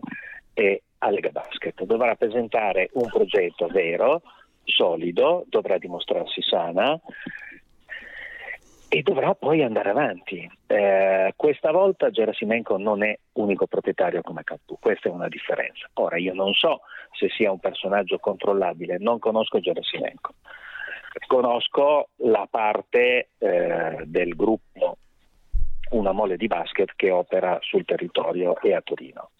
[0.53, 1.83] e a Lega Basket.
[1.83, 4.21] Dovrà presentare un progetto vero,
[4.63, 6.99] solido, dovrà dimostrarsi sana
[8.89, 10.49] e dovrà poi andare avanti.
[10.65, 15.89] Eh, questa volta Gerasimenko non è unico proprietario come Cantù, questa è una differenza.
[15.95, 20.33] Ora io non so se sia un personaggio controllabile, non conosco Gerasimenko.
[21.25, 24.97] Conosco la parte eh, del gruppo
[25.89, 29.31] una mole di basket che opera sul territorio e a Torino.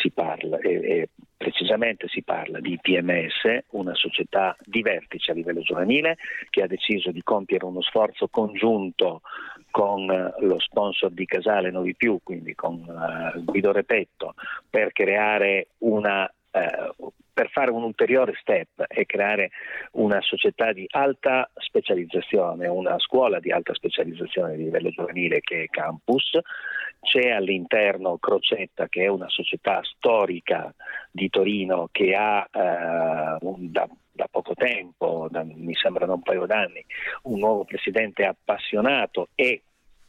[0.00, 5.60] Si parla, e, e precisamente si parla di PMS, una società di vertice a livello
[5.60, 6.16] giovanile
[6.50, 9.22] che ha deciso di compiere uno sforzo congiunto
[9.70, 14.34] con lo sponsor di Casale Novi Più, quindi con uh, Guido Repetto,
[14.68, 16.94] per creare una eh,
[17.36, 19.50] per fare un ulteriore step e creare
[19.92, 25.66] una società di alta specializzazione, una scuola di alta specializzazione di livello giovanile che è
[25.66, 26.30] Campus.
[26.98, 30.74] C'è all'interno Crocetta che è una società storica
[31.10, 36.46] di Torino che ha eh, un, da, da, poco tempo, da, mi sembrano un paio
[36.46, 36.82] d'anni,
[37.24, 39.60] un nuovo presidente appassionato e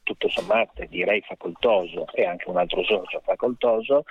[0.03, 4.05] tutto sommato direi facoltoso e anche un altro socio facoltoso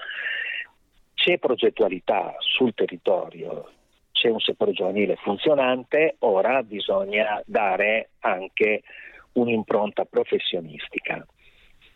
[1.27, 3.69] c'è progettualità sul territorio,
[4.13, 8.83] c'è un settore giovanile funzionante, ora bisogna dare anche
[9.33, 11.27] un'impronta professionistica,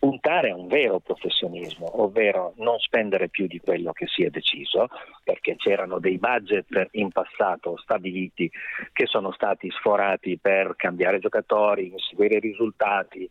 [0.01, 4.89] puntare a un vero professionismo, ovvero non spendere più di quello che si è deciso,
[5.23, 8.51] perché c'erano dei budget in passato stabiliti
[8.93, 13.31] che sono stati sforati per cambiare giocatori, inseguire risultati,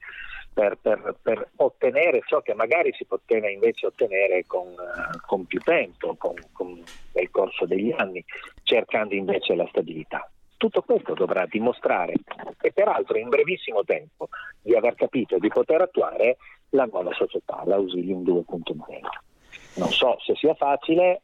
[0.59, 5.59] per, per, per, ottenere ciò che magari si poteva invece ottenere con, uh, con più
[5.59, 8.23] tempo, con, con, nel corso degli anni,
[8.63, 10.29] cercando invece la stabilità.
[10.57, 12.15] Tutto questo dovrà dimostrare,
[12.59, 14.27] e peraltro in brevissimo tempo,
[14.61, 16.35] di aver capito e di poter attuare
[16.71, 18.75] la nuova società, l'Ausilium 2.0.
[19.75, 21.21] Non so se sia facile,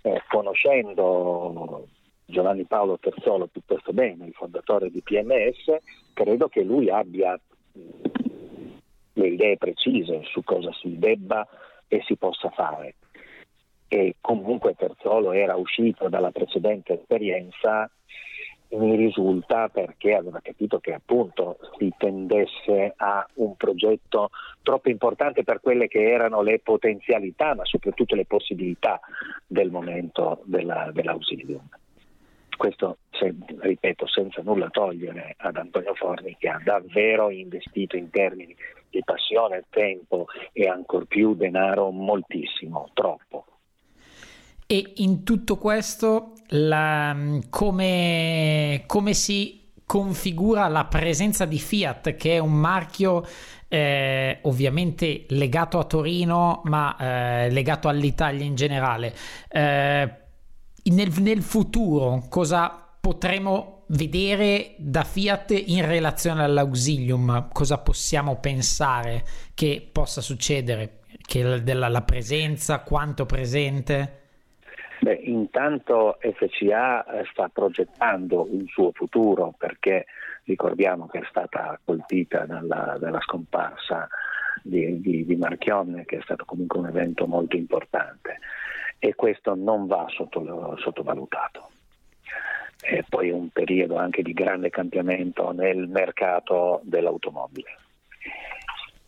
[0.00, 1.86] eh, conoscendo
[2.24, 5.76] Giovanni Paolo Terzolo piuttosto bene, il fondatore di PMS,
[6.14, 7.38] credo che lui abbia
[9.20, 11.46] le idee precise su cosa si debba
[11.86, 12.94] e si possa fare.
[13.88, 17.90] E comunque Terzolo era uscito dalla precedente esperienza,
[18.72, 24.30] mi risulta perché aveva capito che appunto si tendesse a un progetto
[24.62, 29.00] troppo importante per quelle che erano le potenzialità, ma soprattutto le possibilità
[29.44, 31.68] del momento della, dell'Ausilium
[32.60, 38.54] questo se, ripeto senza nulla togliere ad Antonio Forni che ha davvero investito in termini
[38.90, 43.46] di passione, tempo e ancor più denaro moltissimo, troppo.
[44.66, 47.16] E in tutto questo la,
[47.48, 53.24] come, come si configura la presenza di Fiat, che è un marchio
[53.68, 59.14] eh, ovviamente legato a Torino, ma eh, legato all'Italia in generale.
[59.48, 60.19] Eh,
[60.84, 67.48] nel, nel futuro cosa potremo vedere da Fiat in relazione all'auxilium?
[67.52, 69.22] Cosa possiamo pensare
[69.54, 70.98] che possa succedere?
[71.20, 74.18] Che della la presenza, quanto presente?
[75.00, 80.06] Beh, intanto FCA eh, sta progettando un suo futuro perché
[80.44, 84.08] ricordiamo che è stata colpita dalla, dalla scomparsa
[84.62, 88.40] di, di, di Marchionne, che è stato comunque un evento molto importante
[89.00, 91.70] e questo non va sotto, sottovalutato.
[92.82, 97.78] E poi un periodo anche di grande cambiamento nel mercato dell'automobile.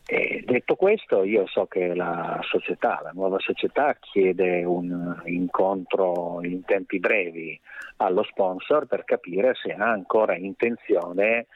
[0.04, 6.64] E detto questo, io so che la società, la nuova società chiede un incontro in
[6.64, 7.58] tempi brevi
[7.96, 11.46] allo sponsor per capire se ha ancora intenzione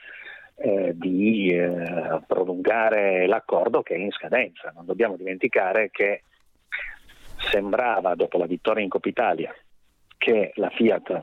[0.57, 4.73] eh, di eh, prolungare l'accordo che è in scadenza.
[4.75, 6.23] Non dobbiamo dimenticare che
[7.51, 9.55] sembrava dopo la vittoria in Coppa Italia
[10.17, 11.23] che la Fiat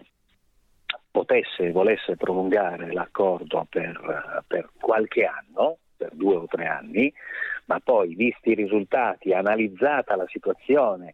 [1.11, 7.13] potesse e volesse prolungare l'accordo per, per qualche anno, per due o tre anni,
[7.65, 11.13] ma poi visti i risultati, analizzata la situazione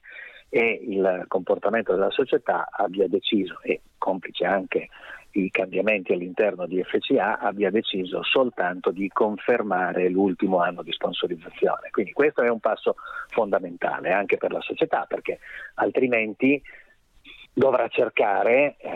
[0.49, 4.89] e il comportamento della società abbia deciso, e complice anche
[5.31, 11.89] i cambiamenti all'interno di FCA, abbia deciso soltanto di confermare l'ultimo anno di sponsorizzazione.
[11.91, 12.95] Quindi questo è un passo
[13.29, 15.39] fondamentale anche per la società, perché
[15.75, 16.61] altrimenti
[17.53, 18.89] dovrà cercare eh,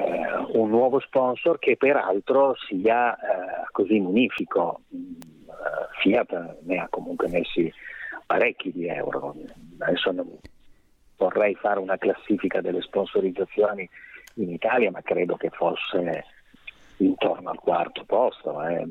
[0.54, 3.20] un nuovo sponsor che peraltro sia eh,
[3.72, 4.82] così munifico.
[6.02, 7.72] Fiat ne ha comunque messi
[8.26, 9.36] parecchi di euro.
[9.80, 10.14] Adesso
[11.18, 13.90] vorrei fare una classifica delle sponsorizzazioni
[14.36, 16.26] in Italia, ma credo che fosse
[16.98, 18.88] intorno al quarto posto eh,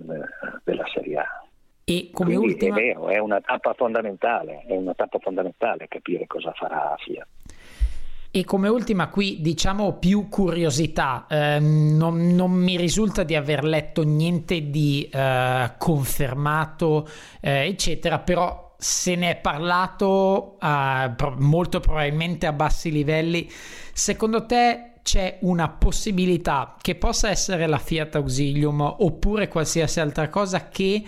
[0.64, 1.44] della Serie A.
[1.84, 2.76] E come Quindi ultima...
[2.76, 7.26] È vero, è una tappa fondamentale, è una tappa fondamentale capire cosa farà Fiat.
[8.34, 14.04] E come ultima qui diciamo più curiosità, eh, non, non, mi risulta di aver letto
[14.04, 17.06] niente di eh, confermato
[17.42, 23.46] eh, eccetera, però se ne è parlato eh, molto probabilmente a bassi livelli,
[23.92, 30.68] secondo te c'è una possibilità che possa essere la Fiat Auxilium oppure qualsiasi altra cosa
[30.68, 31.04] che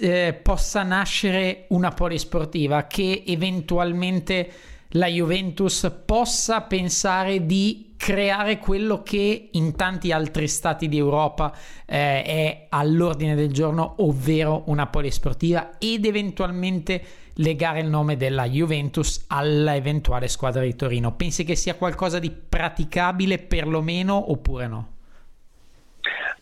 [0.00, 4.52] eh, possa nascere una polisportiva che eventualmente
[4.94, 11.52] la Juventus possa pensare di creare quello che in tanti altri stati di Europa
[11.86, 17.02] eh, è all'ordine del giorno, ovvero una polisportiva ed eventualmente
[17.34, 21.12] legare il nome della Juventus all'eventuale squadra di Torino.
[21.12, 24.88] Pensi che sia qualcosa di praticabile perlomeno oppure no?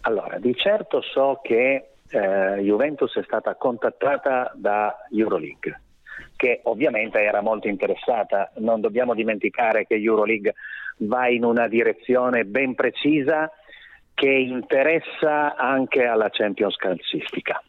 [0.03, 5.81] Allora, di certo so che eh, Juventus è stata contattata da Euroleague
[6.37, 8.53] che ovviamente era molto interessata.
[8.59, 10.55] Non dobbiamo dimenticare che Euroleague
[10.99, 13.51] va in una direzione ben precisa
[14.15, 17.63] che interessa anche alla Champions calcistica.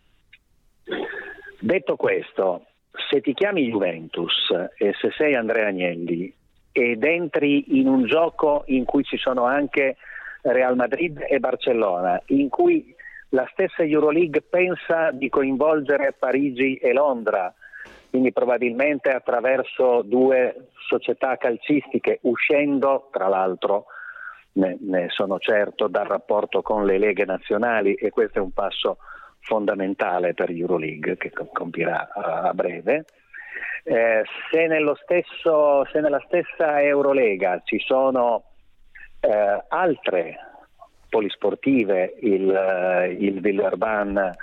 [1.60, 2.66] Detto questo,
[3.10, 6.34] se ti chiami Juventus e se sei Andrea Agnelli
[6.72, 9.98] ed entri in un gioco in cui ci sono anche
[10.42, 12.96] Real Madrid e Barcellona, in cui
[13.30, 17.54] la stessa Euroleague pensa di coinvolgere Parigi e Londra,
[18.10, 23.86] quindi probabilmente attraverso due società calcistiche, uscendo tra l'altro,
[24.54, 28.98] ne, ne, sono certo, dal rapporto con le leghe nazionali e questo è un passo
[29.42, 33.06] fondamentale per Euroleague che compirà a, breve.
[33.84, 34.68] Eh, se,
[35.04, 38.44] stesso, se, nella stessa Eurolega ci sono
[39.20, 40.38] eh, altre
[41.10, 44.36] polisportive, il, il Villeurbanne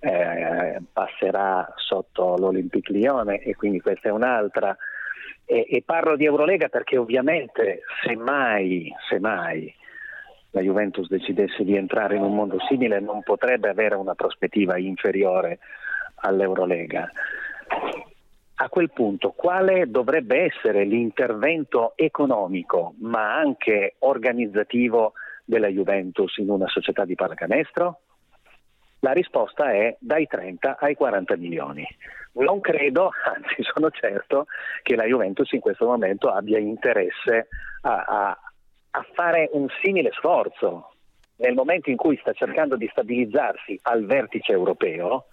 [0.00, 4.76] eh, passerà sotto l'Olympique Lione e quindi questa è un'altra.
[5.44, 9.74] E, e, parlo di Eurolega perché ovviamente se mai, se mai
[10.50, 15.58] la Juventus decidesse di entrare in un mondo simile non potrebbe avere una prospettiva inferiore
[16.16, 17.10] all'Eurolega.
[18.60, 25.12] A quel punto quale dovrebbe essere l'intervento economico ma anche organizzativo
[25.44, 28.00] della Juventus in una società di pallacanestro?
[29.00, 31.86] La risposta è dai 30 ai 40 milioni.
[32.32, 34.46] Non credo, anzi sono certo,
[34.82, 37.48] che la Juventus in questo momento abbia interesse
[37.82, 38.38] a, a,
[38.90, 40.92] a fare un simile sforzo.
[41.36, 45.26] Nel momento in cui sta cercando di stabilizzarsi al vertice europeo,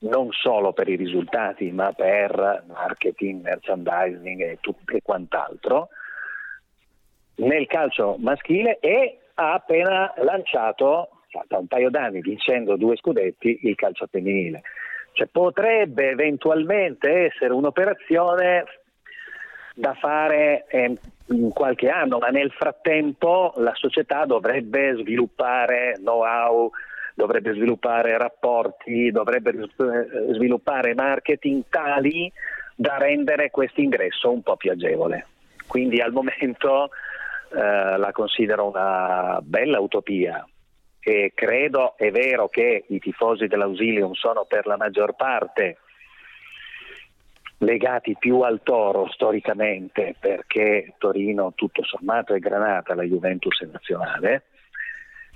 [0.00, 5.88] non solo per i risultati, ma per marketing, merchandising e, tut- e quant'altro,
[7.36, 11.15] nel calcio maschile e ha appena lanciato
[11.46, 14.62] da un paio d'anni vincendo due scudetti il calcio femminile.
[15.12, 18.64] Cioè, potrebbe eventualmente essere un'operazione
[19.74, 20.96] da fare eh,
[21.28, 26.70] in qualche anno, ma nel frattempo la società dovrebbe sviluppare know-how,
[27.14, 32.30] dovrebbe sviluppare rapporti, dovrebbe eh, sviluppare marketing tali
[32.74, 35.26] da rendere questo ingresso un po' più agevole.
[35.66, 36.90] Quindi al momento
[37.54, 40.46] eh, la considero una bella utopia
[41.08, 45.76] e credo è vero che i tifosi dell'Ausilium sono per la maggior parte
[47.58, 54.46] legati più al Toro storicamente perché Torino tutto sommato è granata, la Juventus nazionale,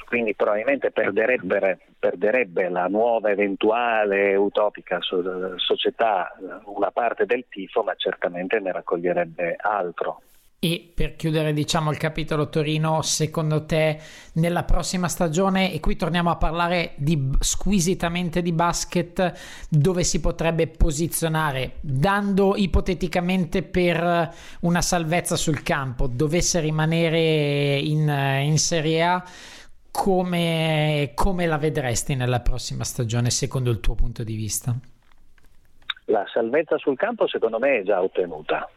[0.08, 8.58] quindi probabilmente perderebbe, perderebbe la nuova eventuale utopica società una parte del tifo, ma certamente
[8.58, 10.22] ne raccoglierebbe altro.
[10.62, 13.98] E per chiudere diciamo il capitolo Torino, secondo te
[14.34, 20.66] nella prossima stagione, e qui torniamo a parlare di, squisitamente di basket, dove si potrebbe
[20.66, 28.06] posizionare, dando ipoteticamente per una salvezza sul campo, dovesse rimanere in,
[28.42, 29.24] in Serie A,
[29.90, 34.76] come, come la vedresti nella prossima stagione secondo il tuo punto di vista?
[36.04, 38.68] La salvezza sul campo secondo me è già ottenuta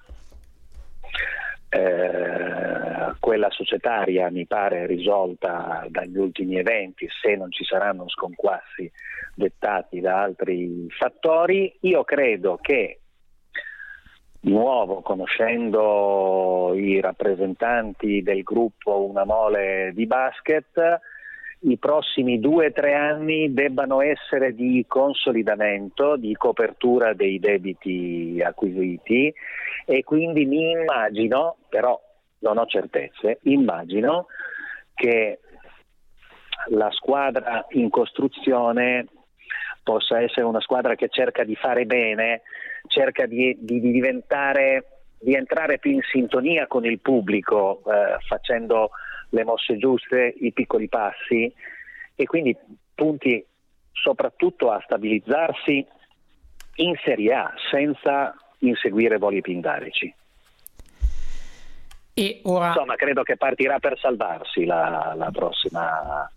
[1.74, 8.92] eh, quella societaria mi pare risolta dagli ultimi eventi se non ci saranno sconquassi
[9.34, 11.76] dettati da altri fattori.
[11.82, 13.00] Io credo che
[14.42, 21.00] nuovo conoscendo i rappresentanti del gruppo Una Mole di basket,
[21.64, 29.34] i prossimi due o tre anni debbano essere di consolidamento, di copertura dei debiti acquisiti
[29.86, 32.00] e quindi mi immagino, però
[32.40, 34.28] non ho certezze, immagino
[34.94, 35.40] che
[36.70, 39.08] la squadra in costruzione
[39.84, 42.42] possa essere una squadra che cerca di fare bene,
[42.88, 48.92] cerca di, di, di diventare, di entrare più in sintonia con il pubblico, eh, facendo
[49.34, 51.52] le mosse giuste, i piccoli passi
[52.16, 52.56] e quindi
[52.94, 53.44] punti
[53.92, 55.86] soprattutto a stabilizzarsi
[56.76, 60.14] in Serie A senza inseguire voli pindarici.
[62.14, 62.68] E ora...
[62.68, 66.30] Insomma, credo che partirà per salvarsi la, la prossima,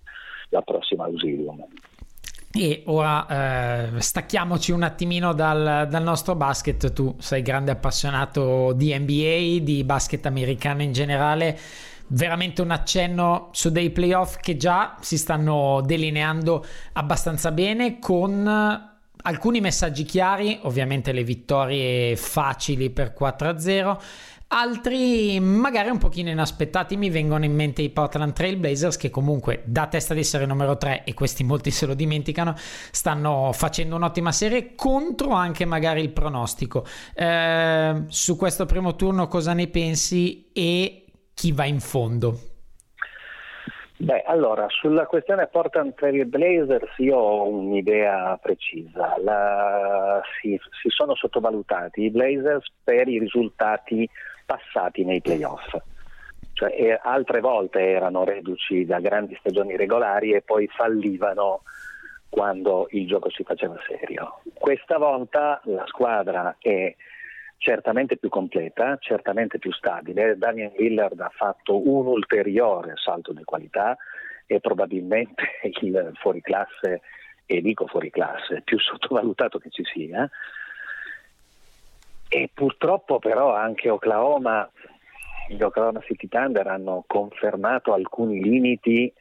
[0.48, 1.64] la prossima Ausilium.
[2.52, 3.26] E ora
[3.96, 6.94] eh, stacchiamoci un attimino dal, dal, nostro basket.
[6.94, 11.58] Tu sei grande appassionato di NBA, di basket americano in generale.
[12.08, 18.94] Veramente un accenno su dei playoff che già si stanno delineando abbastanza bene con
[19.26, 23.98] alcuni messaggi chiari, ovviamente le vittorie facili per 4-0,
[24.48, 26.96] altri magari un pochino inaspettati.
[26.96, 30.76] Mi vengono in mente i Portland Trail Blazers che comunque da testa di serie numero
[30.76, 32.54] 3 e questi molti se lo dimenticano,
[32.92, 36.86] stanno facendo un'ottima serie contro anche magari il pronostico.
[37.14, 41.05] Eh, su questo primo turno cosa ne pensi e
[41.36, 42.38] chi va in fondo?
[43.98, 49.16] Beh, allora, sulla questione Portland Trail Blazers io ho un'idea precisa.
[49.22, 54.08] La, si, si, sono sottovalutati i Blazers per i risultati
[54.46, 55.76] passati nei playoff.
[56.54, 61.62] Cioè, altre volte erano reduci da grandi stagioni regolari e poi fallivano
[62.30, 64.40] quando il gioco si faceva serio.
[64.54, 66.94] Questa volta la squadra è
[67.58, 70.36] certamente più completa, certamente più stabile.
[70.36, 73.96] Daniel Lillard ha fatto un ulteriore salto di qualità
[74.46, 75.44] e probabilmente
[75.82, 77.00] il fuoriclasse,
[77.46, 80.28] e dico fuoriclasse, più sottovalutato che ci sia.
[82.28, 84.68] E purtroppo però anche Oklahoma,
[85.48, 89.12] gli Oklahoma City Thunder hanno confermato alcuni limiti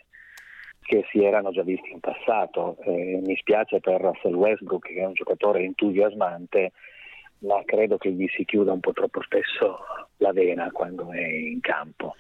[0.82, 2.78] che si erano già visti in passato.
[2.84, 6.72] Eh, mi spiace per Russell Westbrook che è un giocatore entusiasmante
[7.46, 9.80] ma credo che gli si chiuda un po' troppo spesso
[10.18, 12.16] la vena quando è in campo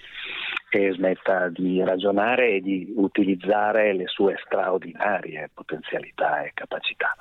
[0.69, 7.15] e smetta di ragionare e di utilizzare le sue straordinarie potenzialità e capacità.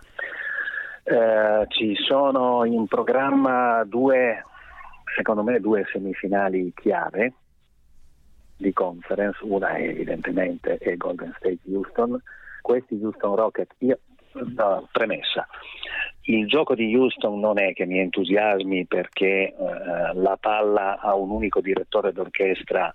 [1.05, 4.43] Eh, ci sono in programma due,
[5.15, 7.35] secondo me, due semifinali chiave
[8.57, 12.21] di conference, una è evidentemente è Golden State Houston,
[12.63, 13.99] questi Houston Rockets, io,
[14.33, 15.47] no, premessa,
[16.27, 19.55] il gioco di Houston non è che mi entusiasmi perché eh,
[20.15, 22.93] la palla a un unico direttore d'orchestra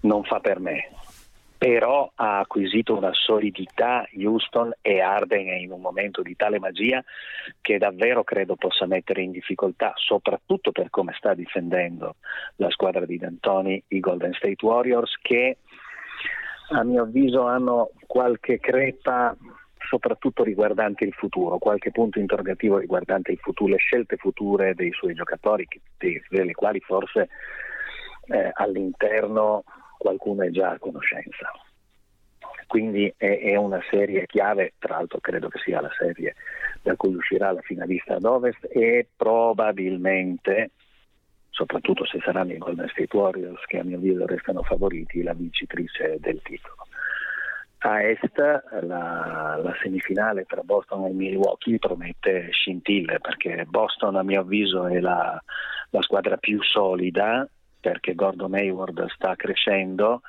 [0.00, 0.88] non fa per me,
[1.56, 7.04] però ha acquisito una solidità Houston e Arden è in un momento di tale magia
[7.60, 12.16] che davvero credo possa mettere in difficoltà, soprattutto per come sta difendendo
[12.56, 15.58] la squadra di D'Antoni, i Golden State Warriors, che
[16.70, 19.36] a mio avviso hanno qualche crepa
[19.90, 25.66] soprattutto riguardante il futuro, qualche punto interrogativo riguardante futuro, le scelte future dei suoi giocatori,
[26.28, 27.28] delle quali forse
[28.26, 29.64] eh, all'interno
[29.98, 31.50] qualcuno è già a conoscenza.
[32.68, 36.36] Quindi è, è, una serie chiave, tra l'altro credo che sia la serie
[36.82, 40.70] da cui uscirà la finalista ad ovest e probabilmente,
[41.50, 46.18] soprattutto se saranno i Golden State Warriors che a mio avviso restano favoriti, la vincitrice
[46.20, 46.79] del titolo.
[47.82, 48.36] A est
[48.82, 55.00] la, la, semifinale tra Boston e Milwaukee promette scintille perché Boston a mio avviso è
[55.00, 55.42] la,
[55.88, 57.48] la squadra più solida
[57.80, 60.20] perché Gordon Hayward sta crescendo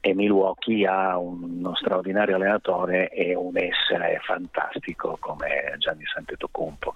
[0.00, 6.92] e Milwaukee ha uno straordinario allenatore e un essere fantastico come Gianni Santetocumpo.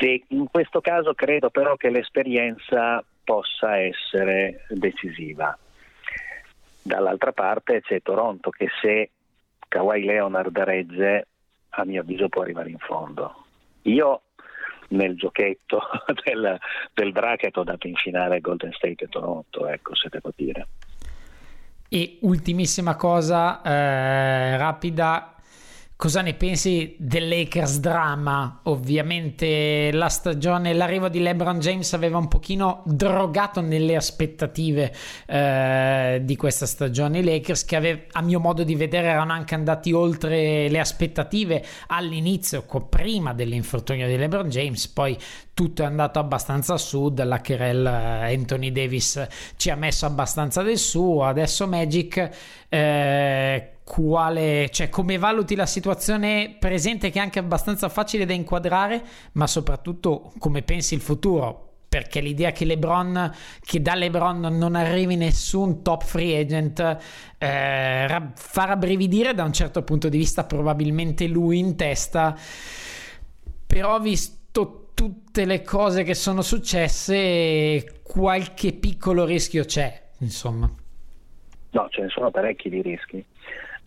[0.00, 5.56] In questo caso credo però che l'esperienza possa essere decisiva.
[6.86, 9.10] Dall'altra parte c'è Toronto che se
[9.66, 11.26] Kawhi Leonard regge
[11.70, 13.44] a mio avviso può arrivare in fondo.
[13.82, 14.20] Io
[14.90, 15.80] nel giochetto
[16.24, 16.56] del,
[16.94, 20.68] del bracket ho dato in finale Golden State e Toronto, ecco se devo dire.
[21.88, 25.34] E ultimissima cosa, eh, rapida,
[25.98, 28.60] Cosa ne pensi del Lakers drama?
[28.64, 34.92] Ovviamente la stagione, l'arrivo di LeBron James aveva un pochino drogato nelle aspettative
[35.24, 37.20] eh, di questa stagione.
[37.20, 41.64] I Lakers che ave, a mio modo di vedere erano anche andati oltre le aspettative
[41.86, 45.16] all'inizio, prima dell'infortunio di LeBron James, poi
[45.54, 49.26] tutto è andato abbastanza a sud, la Kerel eh, Anthony Davis
[49.56, 52.30] ci ha messo abbastanza del suo, adesso Magic...
[52.68, 59.00] Eh, quale, cioè come valuti la situazione presente che è anche abbastanza facile da inquadrare,
[59.34, 61.62] ma soprattutto come pensi il futuro.
[61.88, 66.80] Perché l'idea che LeBron, che da LeBron non arrivi nessun top free agent,
[67.38, 72.36] eh, fa rabbrividire da un certo punto di vista, probabilmente lui in testa.
[73.66, 80.68] Però visto tutte le cose che sono successe, qualche piccolo rischio c'è, insomma.
[81.70, 83.24] No, ce ne sono parecchi di rischi.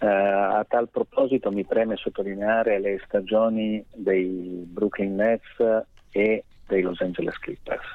[0.01, 7.01] Uh, a tal proposito mi preme sottolineare le stagioni dei Brooklyn Nets e dei Los
[7.01, 7.85] Angeles Clippers.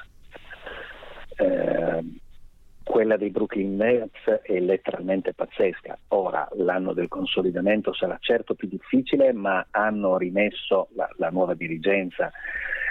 [1.37, 2.17] Uh,
[2.83, 5.97] quella dei Brooklyn Nets è letteralmente pazzesca.
[6.09, 12.31] Ora l'anno del consolidamento sarà certo più difficile, ma hanno rimesso la, la nuova dirigenza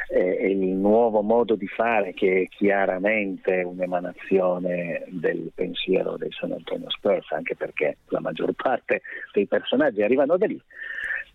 [0.08, 6.90] eh, il nuovo modo di fare che è chiaramente un'emanazione del pensiero dei San Antonio
[6.90, 9.02] Spurs, anche perché la maggior parte
[9.32, 10.60] dei personaggi arrivano da lì.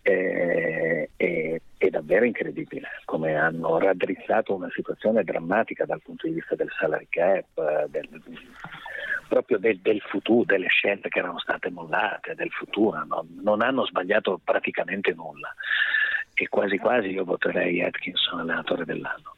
[0.02, 6.54] Eh, è, è, davvero incredibile come hanno raddrizzato una situazione drammatica dal punto di vista
[6.54, 8.08] del salary cap, del,
[9.28, 13.26] proprio del, del, futuro, delle scelte che erano state mollate, del futuro, no?
[13.42, 15.54] non hanno sbagliato praticamente nulla
[16.40, 19.34] e quasi quasi io voterei Atkinson allenatore dell'anno.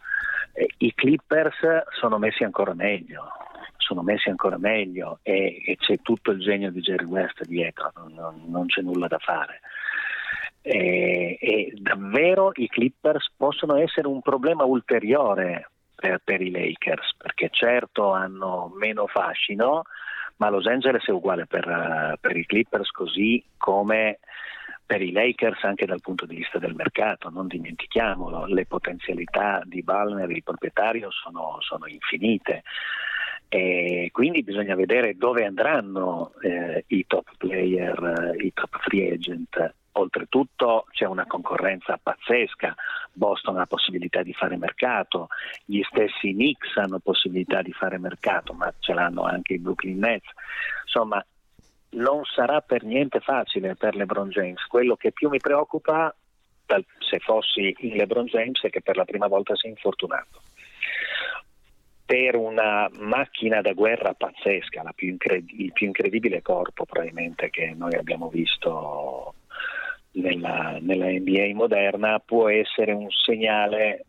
[0.53, 1.59] Eh, I Clippers
[1.98, 3.24] sono messi ancora meglio,
[3.76, 8.44] sono messi ancora meglio e, e c'è tutto il genio di Jerry West dietro, non,
[8.46, 9.61] non c'è nulla da fare.
[10.61, 17.48] E, e, davvero i Clippers possono essere un problema ulteriore per, per, i Lakers, perché
[17.50, 19.82] certo hanno meno fascino,
[20.36, 24.20] ma Los Angeles è uguale per, per i Clippers così come
[24.85, 29.83] per i Lakers anche dal punto di vista del mercato, non dimentichiamolo, le potenzialità di
[29.83, 32.62] Balmer, il proprietario, sono, sono infinite.
[33.49, 39.74] E quindi bisogna vedere dove andranno eh, i top player, eh, i top free agent.
[39.93, 42.74] Oltretutto c'è una concorrenza pazzesca,
[43.12, 45.28] Boston ha possibilità di fare mercato,
[45.66, 50.30] gli stessi Knicks hanno possibilità di fare mercato, ma ce l'hanno anche i Brooklyn Nets.
[50.85, 51.22] Insomma,
[51.93, 54.64] non sarà per niente facile per LeBron James.
[54.66, 56.14] Quello che più mi preoccupa,
[56.99, 60.43] se fossi in LeBron James, è che per la prima volta si infortunato.
[62.05, 67.95] Per una macchina da guerra pazzesca, più incred- il più incredibile corpo probabilmente che noi
[67.95, 69.34] abbiamo visto
[70.12, 74.05] nella, nella NBA moderna, può essere un segnale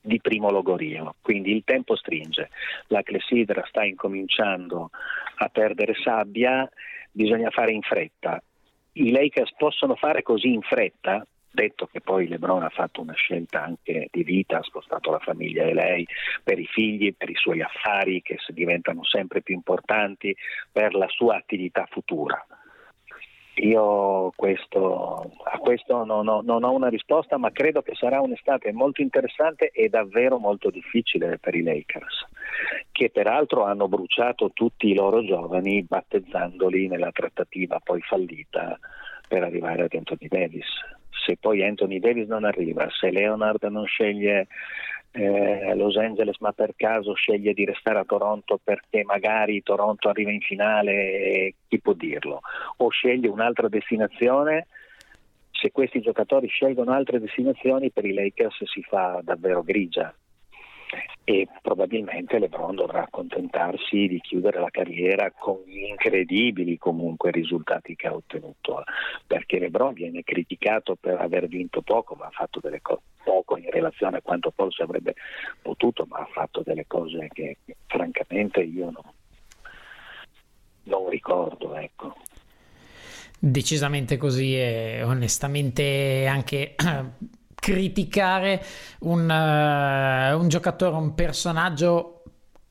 [0.00, 2.50] di primo logorio, quindi il tempo stringe,
[2.86, 4.90] la clessidra sta incominciando
[5.38, 6.68] a perdere sabbia
[7.16, 8.42] bisogna fare in fretta.
[8.92, 11.26] I Lakers possono fare così in fretta?
[11.50, 15.64] Detto che poi Lebron ha fatto una scelta anche di vita, ha spostato la famiglia
[15.64, 16.06] e lei
[16.44, 20.36] per i figli, per i suoi affari che diventano sempre più importanti,
[20.70, 22.46] per la sua attività futura.
[23.58, 28.70] Io questo, a questo non ho, non ho, una risposta, ma credo che sarà un'estate
[28.72, 32.26] molto interessante e davvero molto difficile per i Lakers,
[32.92, 38.78] che peraltro hanno bruciato tutti i loro giovani battezzandoli nella trattativa poi fallita
[39.26, 40.68] per arrivare ad Anthony Davis.
[41.24, 44.48] Se poi Anthony Davis non arriva, se Leonard non sceglie
[45.16, 50.30] eh, Los Angeles ma per caso sceglie di restare a Toronto perché magari Toronto arriva
[50.30, 52.40] in finale, chi può dirlo?
[52.78, 54.66] O sceglie un'altra destinazione,
[55.50, 60.14] se questi giocatori scelgono altre destinazioni per i Lakers si fa davvero grigia
[61.24, 68.06] e probabilmente LeBron dovrà accontentarsi di chiudere la carriera con gli incredibili comunque risultati che
[68.06, 68.84] ha ottenuto
[69.26, 73.68] perché LeBron viene criticato per aver vinto poco ma ha fatto delle cose poco in
[73.70, 75.14] relazione a quanto forse avrebbe
[75.60, 77.56] potuto ma ha fatto delle cose che
[77.86, 79.02] francamente io non,
[80.84, 82.14] non ricordo ecco.
[83.38, 86.74] Decisamente così e onestamente anche
[87.56, 88.62] criticare
[89.00, 92.16] un, uh, un giocatore, un personaggio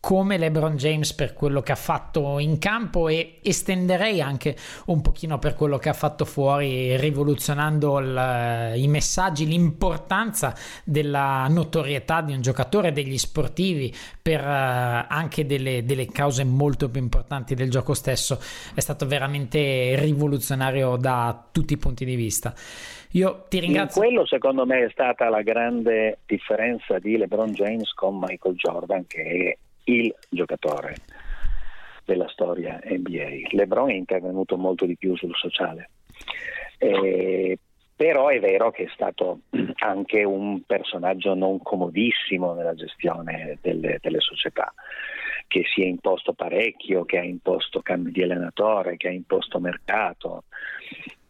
[0.06, 4.56] come LeBron James per quello che ha fatto in campo e estenderei anche
[4.86, 12.22] un pochino per quello che ha fatto fuori rivoluzionando il, i messaggi, l'importanza della notorietà
[12.22, 17.72] di un giocatore, degli sportivi per uh, anche delle, delle, cause molto più importanti del
[17.72, 18.40] gioco stesso
[18.76, 22.54] è stato veramente rivoluzionario da tutti i punti di vista.
[23.16, 24.02] Io ti ringrazio.
[24.02, 29.08] In quello secondo me è stata la grande differenza di LeBron James con Michael Jordan
[29.08, 30.96] che è il giocatore
[32.04, 33.48] della storia NBA.
[33.52, 35.90] LeBron è intervenuto molto di più sul sociale.
[36.78, 37.58] Eh,
[37.96, 39.40] però è vero che è stato
[39.80, 44.74] anche un personaggio non comodissimo nella gestione delle, delle società
[45.48, 50.44] che si è imposto parecchio, che ha imposto cambi di allenatore, che ha imposto mercato,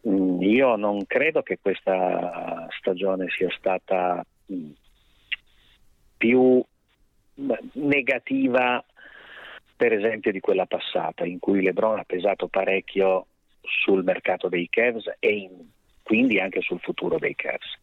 [0.08, 4.70] io non credo che questa stagione sia stata mm,
[6.16, 6.64] più
[7.72, 8.84] negativa
[9.76, 13.26] per esempio di quella passata in cui Lebron ha pesato parecchio
[13.60, 15.68] sul mercato dei Cavs e in,
[16.02, 17.78] quindi anche sul futuro dei Cavs.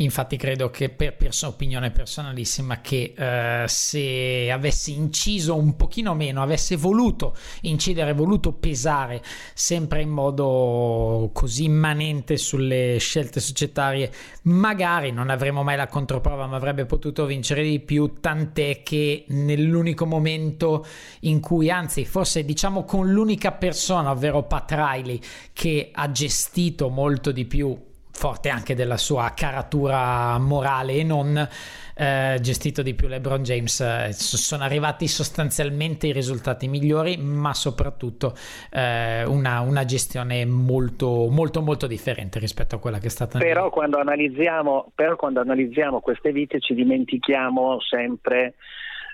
[0.00, 6.40] Infatti credo che per pers- opinione personalissima che eh, se avessi inciso un pochino meno,
[6.40, 9.20] avesse voluto incidere, voluto pesare
[9.54, 16.56] sempre in modo così immanente sulle scelte societarie, magari non avremmo mai la controprova, ma
[16.56, 20.86] avrebbe potuto vincere di più, tant'è che nell'unico momento
[21.20, 25.20] in cui, anzi forse diciamo con l'unica persona, ovvero Pat Riley,
[25.52, 27.86] che ha gestito molto di più
[28.18, 31.48] forte anche della sua caratura morale e non
[31.94, 33.78] eh, gestito di più LeBron James.
[33.80, 38.34] Eh, sono arrivati sostanzialmente i risultati migliori ma soprattutto
[38.72, 43.70] eh, una, una, gestione molto molto molto differente rispetto a quella che è stata però
[43.70, 48.54] quando analizziamo, però quando analizziamo queste vite ci dimentichiamo sempre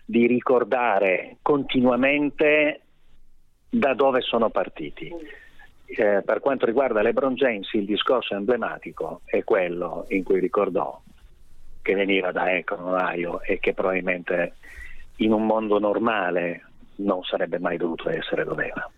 [0.07, 2.81] di ricordare continuamente
[3.69, 5.13] da dove sono partiti
[5.97, 11.01] eh, per quanto riguarda LeBron James il discorso emblematico è quello in cui ricordò
[11.83, 14.55] che veniva da Akron, Ohio e che probabilmente
[15.17, 16.65] in un mondo normale
[16.97, 18.91] non sarebbe mai dovuto essere dove era.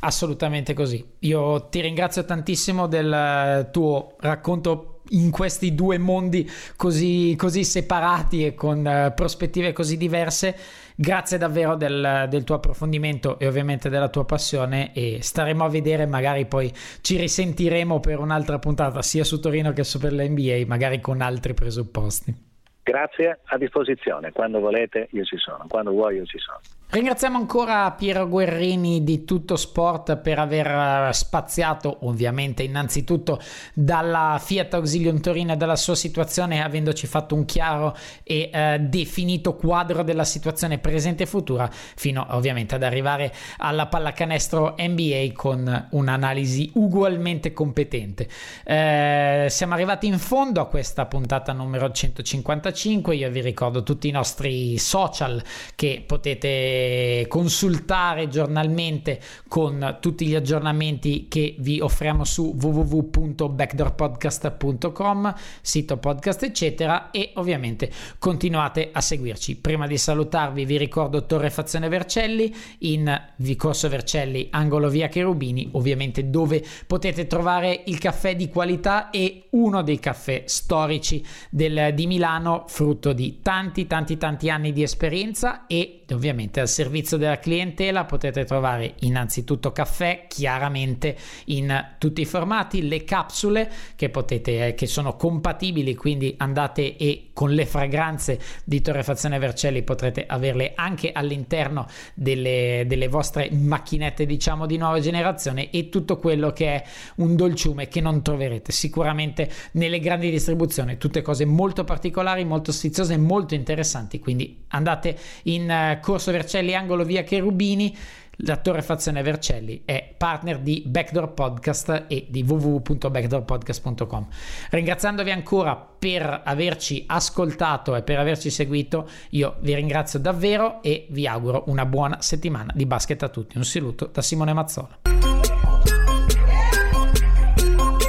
[0.00, 1.04] Assolutamente così.
[1.20, 8.54] Io ti ringrazio tantissimo del tuo racconto in questi due mondi così, così separati e
[8.54, 10.56] con uh, prospettive così diverse.
[10.96, 16.06] Grazie davvero del, del, tuo approfondimento e ovviamente della tua passione e staremo a vedere,
[16.06, 21.00] magari poi ci risentiremo per un'altra puntata sia su Torino che su per l'NBA, magari
[21.00, 22.52] con altri presupposti.
[22.84, 26.60] Grazie, a disposizione, quando volete io ci sono, quando vuoi io ci sono.
[26.94, 33.40] Ringraziamo ancora Piero Guerrini di Tutto Sport per aver eh, spaziato ovviamente innanzitutto
[33.72, 39.56] dalla Fiat Auxilium Torino e dalla sua situazione avendoci fatto un chiaro e eh, definito
[39.56, 46.70] quadro della situazione presente e futura fino ovviamente ad arrivare alla pallacanestro NBA con un'analisi
[46.74, 48.28] ugualmente competente.
[48.64, 54.12] Eh, siamo arrivati in fondo a questa puntata numero 155, io vi ricordo tutti i
[54.12, 55.42] nostri social
[55.74, 56.82] che potete
[57.28, 67.32] consultare giornalmente con tutti gli aggiornamenti che vi offriamo su www.backdoorpodcast.com, sito podcast eccetera e
[67.34, 69.56] ovviamente continuate a seguirci.
[69.56, 76.64] Prima di salutarvi vi ricordo Torrefazione Vercelli in Vicorso Vercelli, angolo via Cherubini, ovviamente dove
[76.86, 83.12] potete trovare il caffè di qualità e uno dei caffè storici del, di Milano, frutto
[83.12, 88.94] di tanti tanti tanti anni di esperienza e ovviamente al servizio della clientela potete trovare
[89.00, 95.94] innanzitutto caffè, chiaramente in tutti i formati, le capsule che potete eh, che sono compatibili,
[95.94, 103.08] quindi andate e con le fragranze di Torrefazione Vercelli potrete averle anche all'interno delle, delle
[103.08, 106.84] vostre macchinette, diciamo di nuova generazione e tutto quello che è
[107.16, 113.16] un dolciume che non troverete sicuramente nelle grandi distribuzioni, tutte cose molto particolari, molto sfiziose,
[113.16, 117.96] molto interessanti, quindi andate in uh, Corso Vercelli, angolo via Cherubini.
[118.38, 124.26] La Torrefazione Vercelli è partner di Backdoor Podcast e di www.backdoorpodcast.com.
[124.70, 131.28] Ringraziandovi ancora per averci ascoltato e per averci seguito, io vi ringrazio davvero e vi
[131.28, 133.56] auguro una buona settimana di basket a tutti.
[133.56, 134.98] Un saluto da Simone Mazzola.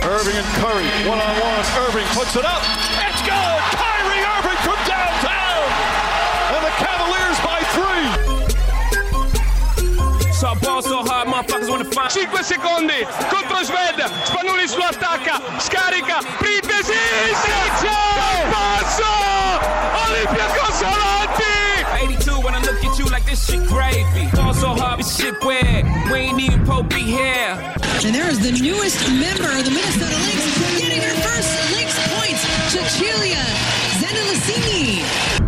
[0.06, 1.64] Irving and Curry, one on one.
[1.88, 2.62] Irving puts it up.
[3.10, 3.85] It's good.
[12.16, 16.94] 5 secondi contro Sved, Spanulis lo attacca, scarica, Printesi,
[18.50, 19.04] passo,
[20.08, 22.16] Olympiacos avanti!
[22.16, 24.30] 82 when I look at you like this shit gravy.
[24.32, 25.84] Ball so hard, this shit weird.
[26.10, 27.60] We ain't even Pope be here.
[28.06, 32.42] And there is the newest member of the Minnesota Lynx getting her first Lynx points,
[32.72, 33.75] Cecilia Zendelicini.